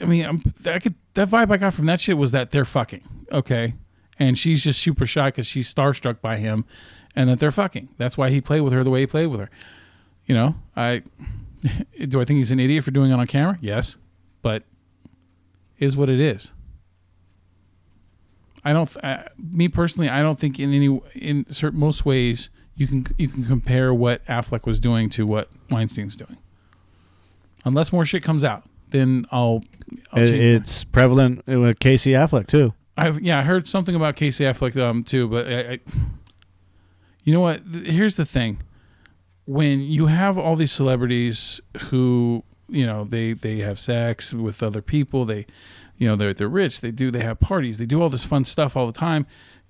[0.00, 2.64] I mean, I'm, I could that vibe I got from that shit was that they're
[2.64, 3.74] fucking okay,
[4.18, 6.64] and she's just super shy because she's starstruck by him,
[7.16, 7.88] and that they're fucking.
[7.96, 9.50] That's why he played with her the way he played with her.
[10.26, 11.02] You know, I
[12.08, 13.58] do I think he's an idiot for doing it on camera?
[13.60, 13.96] Yes,
[14.42, 14.62] but
[15.78, 16.52] is what it is.
[18.64, 18.94] I don't.
[19.04, 23.28] I, me personally, I don't think in any in certain most ways you can you
[23.28, 26.36] can compare what Affleck was doing to what Weinstein's doing.
[27.64, 29.62] Unless more shit comes out, then I'll.
[30.12, 32.74] I'll It, change my- it's prevalent with Casey Affleck too.
[32.98, 35.78] I've yeah, I heard something about Casey Affleck um too, but I, I,
[37.24, 37.62] you know what?
[37.66, 38.58] Here's the thing:
[39.50, 44.80] when you have all these celebrities who you know they they have sex with other
[44.80, 45.44] people, they
[45.98, 48.44] you know they're they're rich, they do they have parties, they do all this fun
[48.44, 49.26] stuff all the time.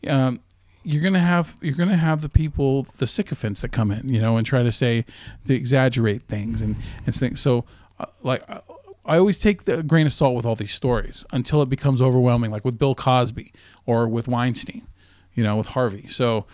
[0.07, 0.41] Um,
[0.83, 4.37] you're gonna have you're gonna have the people, the sycophants that come in, you know,
[4.37, 5.07] and try to say
[5.47, 6.77] to exaggerate things and
[7.07, 7.41] and things.
[7.41, 7.65] So,
[7.99, 8.49] uh, like.
[8.49, 8.61] I,
[9.07, 12.53] I always take the grain of salt with all these stories until it becomes overwhelming,
[12.53, 13.51] like with Bill Cosby
[13.85, 14.87] or with Weinstein,
[15.35, 16.07] you know, with Harvey.
[16.07, 16.47] So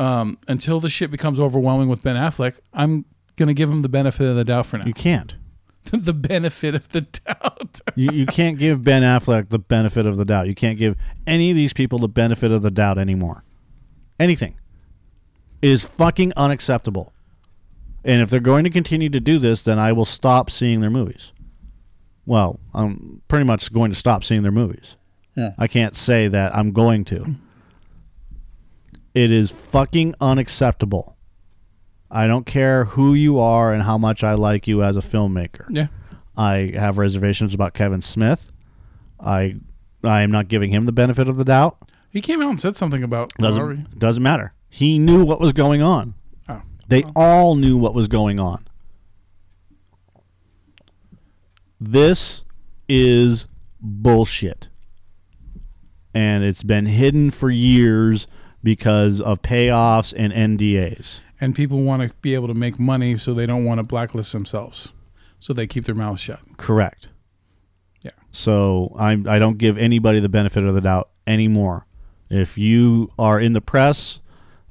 [0.00, 3.04] um, until the shit becomes overwhelming with Ben Affleck, I'm
[3.36, 4.86] gonna give him the benefit of the doubt for now.
[4.86, 5.36] You can't.
[5.92, 7.80] the benefit of the doubt.
[7.96, 10.46] You, you can't give Ben Affleck the benefit of the doubt.
[10.46, 10.96] You can't give
[11.26, 13.44] any of these people the benefit of the doubt anymore.
[14.18, 14.54] Anything
[15.60, 17.12] It is fucking unacceptable.
[18.04, 20.90] And if they're going to continue to do this, then I will stop seeing their
[20.90, 21.32] movies.
[22.24, 24.96] Well, I'm pretty much going to stop seeing their movies.
[25.36, 25.50] Yeah.
[25.58, 27.36] I can't say that I'm going to.
[29.14, 31.16] It is fucking unacceptable.
[32.10, 35.66] I don't care who you are and how much I like you as a filmmaker.
[35.70, 35.86] yeah.
[36.36, 38.50] I have reservations about Kevin Smith.
[39.18, 39.56] I
[40.02, 41.76] I am not giving him the benefit of the doubt.
[42.10, 44.54] He came out and said something about Doesn't doesn't matter.
[44.68, 46.14] He knew what was going on.
[46.48, 46.62] Oh.
[46.88, 48.66] They all knew what was going on.
[51.80, 52.42] This
[52.88, 53.46] is
[53.80, 54.68] bullshit.
[56.14, 58.26] And it's been hidden for years
[58.62, 61.20] because of payoffs and NDAs.
[61.40, 64.32] And people want to be able to make money, so they don't want to blacklist
[64.32, 64.92] themselves,
[65.38, 66.40] so they keep their mouths shut.
[66.58, 67.08] Correct.
[68.02, 68.10] Yeah.
[68.30, 71.86] So I I don't give anybody the benefit of the doubt anymore.
[72.28, 74.20] If you are in the press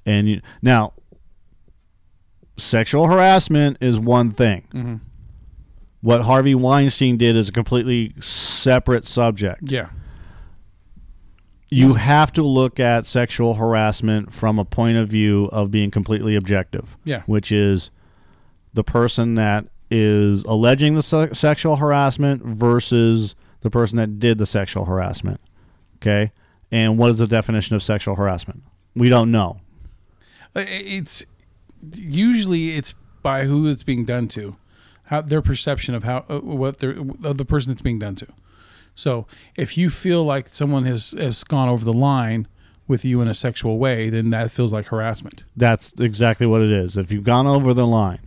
[0.06, 0.94] and you now
[2.58, 4.68] sexual harassment is one thing.
[4.74, 4.96] Mm-hmm.
[6.02, 9.64] What Harvey Weinstein did is a completely separate subject.
[9.72, 9.90] Yeah.
[11.72, 16.36] You have to look at sexual harassment from a point of view of being completely
[16.36, 16.98] objective.
[17.04, 17.22] Yeah.
[17.28, 17.92] Which is
[18.74, 24.46] the person that is alleging the se- sexual harassment versus the person that did the
[24.46, 25.40] sexual harassment.
[25.98, 26.32] Okay?
[26.72, 28.64] And what is the definition of sexual harassment?
[28.96, 29.60] We don't know.
[30.56, 31.26] Uh, It's
[31.94, 34.56] usually it's by who it's being done to,
[35.06, 38.28] how their perception of how uh, what they're of the person it's being done to.
[39.00, 42.48] So if you feel like someone has has gone over the line
[42.88, 45.46] with you in a sexual way, then that feels like harassment.
[45.56, 46.98] That's exactly what it is.
[46.98, 48.20] If you've gone over the line,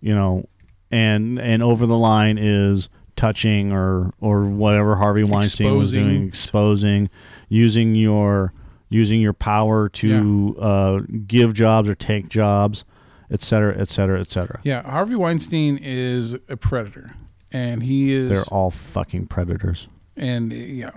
[0.00, 0.48] you know,
[0.90, 6.08] and and over the line is touching or or whatever Harvey Weinstein was Exposing.
[6.08, 7.10] doing, exposing,
[7.48, 8.52] using your
[8.88, 12.84] using your power to uh, give jobs or take jobs,
[13.30, 14.60] et cetera, et cetera, et cetera.
[14.62, 17.14] Yeah, Harvey Weinstein is a predator,
[17.52, 19.88] and he is They're all fucking predators.
[20.16, 20.90] and yeah,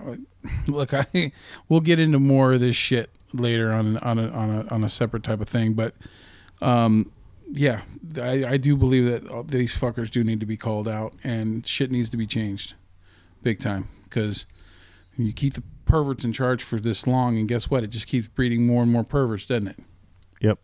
[0.66, 1.32] look, I
[1.68, 4.88] we'll get into more of this shit later on on a on a on a
[4.88, 5.94] separate type of thing, but
[6.60, 7.10] um,
[7.52, 7.82] yeah,
[8.20, 11.90] I, I do believe that these fuckers do need to be called out, and shit
[11.90, 12.74] needs to be changed,
[13.42, 14.46] big time, because
[15.18, 17.82] you keep the perverts in charge for this long, and guess what?
[17.84, 19.78] It just keeps breeding more and more perverts, doesn't it?
[20.40, 20.58] Yep.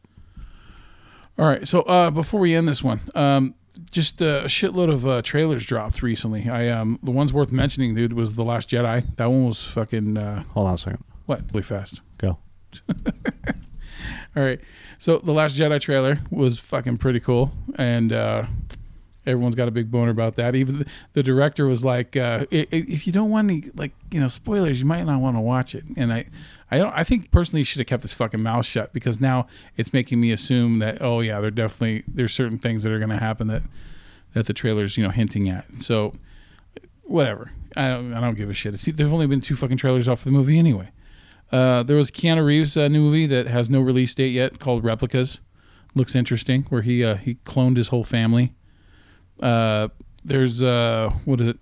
[1.39, 1.69] All right.
[1.69, 3.55] So uh, before we end this one, um,
[3.91, 6.49] just a shitload of uh, trailers dropped recently.
[6.49, 9.05] I um, the ones worth mentioning, dude, was the Last Jedi.
[9.17, 11.05] That one was fucking uh, Hold on a second.
[11.27, 11.43] what?
[11.53, 12.01] Really fast.
[12.19, 12.39] Go.
[14.37, 14.61] All right.
[14.99, 18.47] So the Last Jedi trailer was fucking pretty cool, and uh,
[19.27, 20.55] everyone's got a big boner about that.
[20.55, 24.29] Even the, the director was like, uh, "If you don't want any like you know
[24.29, 26.27] spoilers, you might not want to watch it." And I,
[26.71, 26.93] I don't.
[26.93, 29.47] I think personally, he should have kept his fucking mouth shut because now
[29.77, 33.09] it's making me assume that oh yeah, they're definitely there's certain things that are going
[33.11, 33.63] to happen that
[34.35, 35.65] that the trailer's you know hinting at.
[35.81, 36.15] So
[37.05, 37.53] whatever.
[37.77, 38.13] I don't.
[38.15, 38.75] I don't give a shit.
[38.75, 40.91] It's, there've only been two fucking trailers off the movie anyway.
[41.51, 44.85] Uh, there was Keanu Reeves' uh, new movie that has no release date yet, called
[44.85, 45.41] Replicas.
[45.95, 48.55] Looks interesting, where he uh, he cloned his whole family.
[49.41, 49.89] Uh,
[50.25, 51.59] there's uh, what is it?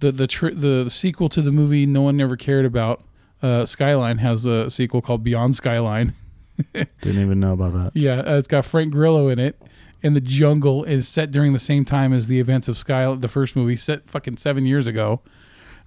[0.00, 3.02] The the tr- the sequel to the movie no one ever cared about.
[3.44, 6.14] Uh, Skyline has a sequel called Beyond Skyline.
[6.72, 7.90] Didn't even know about that.
[7.94, 9.60] Yeah, uh, it's got Frank Grillo in it.
[10.02, 13.28] And the jungle is set during the same time as the events of Sky, the
[13.28, 15.20] first movie, set fucking seven years ago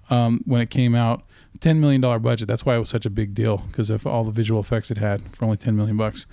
[0.08, 1.24] um, when it came out.
[1.60, 2.46] Ten million dollar budget.
[2.46, 4.98] That's why it was such a big deal because of all the visual effects it
[4.98, 6.26] had for only ten million bucks.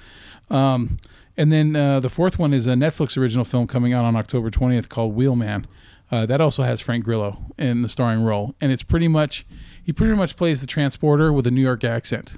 [0.51, 0.99] Um,
[1.38, 4.51] and then uh, the fourth one is a Netflix original film coming out on October
[4.51, 5.65] twentieth called Wheelman.
[6.12, 9.45] Uh, that also has Frank Grillo in the starring role, and it's pretty much
[9.84, 12.34] he pretty much plays the transporter with a New York accent,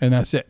[0.00, 0.48] and that's it.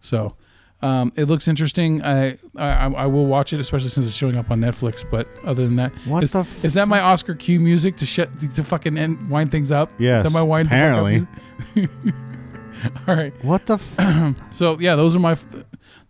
[0.00, 0.36] So
[0.82, 2.02] um, it looks interesting.
[2.04, 5.04] I, I I will watch it, especially since it's showing up on Netflix.
[5.10, 8.06] But other than that, What is, the f- is that my Oscar cue music to
[8.06, 9.90] shut to fucking end, wind things up?
[9.98, 10.68] Yes, is that my wind?
[10.68, 11.26] the fuck up apparently.
[13.08, 13.32] All right.
[13.44, 13.74] What the?
[13.74, 15.36] F- So yeah, those are my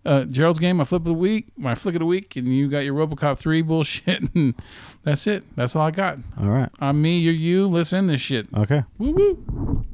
[0.04, 2.68] uh, Gerald's game, my flip of the week, my flick of the week, and you
[2.68, 4.54] got your RoboCop three bullshit, and
[5.02, 5.44] that's it.
[5.56, 6.18] That's all I got.
[6.38, 6.70] all right.
[6.80, 7.66] I'm me, you're you.
[7.66, 8.46] Let's end this shit.
[8.54, 8.84] Okay.
[8.98, 9.84] Woo woo.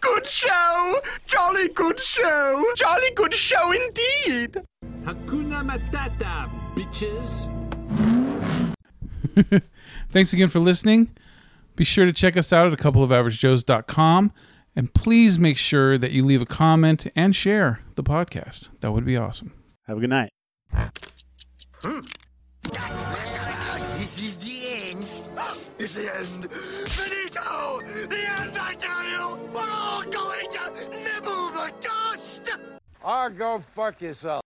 [0.00, 0.96] Good show!
[1.26, 2.64] Jolly good show!
[2.74, 4.62] Jolly good show indeed!
[5.04, 7.46] Hakuna Matata, bitches.
[10.10, 11.10] Thanks again for listening.
[11.76, 14.32] Be sure to check us out at a couple of averagejoes.com
[14.78, 18.68] and please make sure that you leave a comment and share the podcast.
[18.78, 19.52] That would be awesome.
[19.88, 20.30] Have a good night.
[22.62, 24.54] This is the
[24.92, 25.02] end.
[25.80, 26.48] It's the end.
[26.48, 27.80] Finito!
[28.06, 29.36] The end, I tell you!
[29.52, 32.56] We're all going to nibble the dust!
[33.02, 34.44] Or go fuck yourself.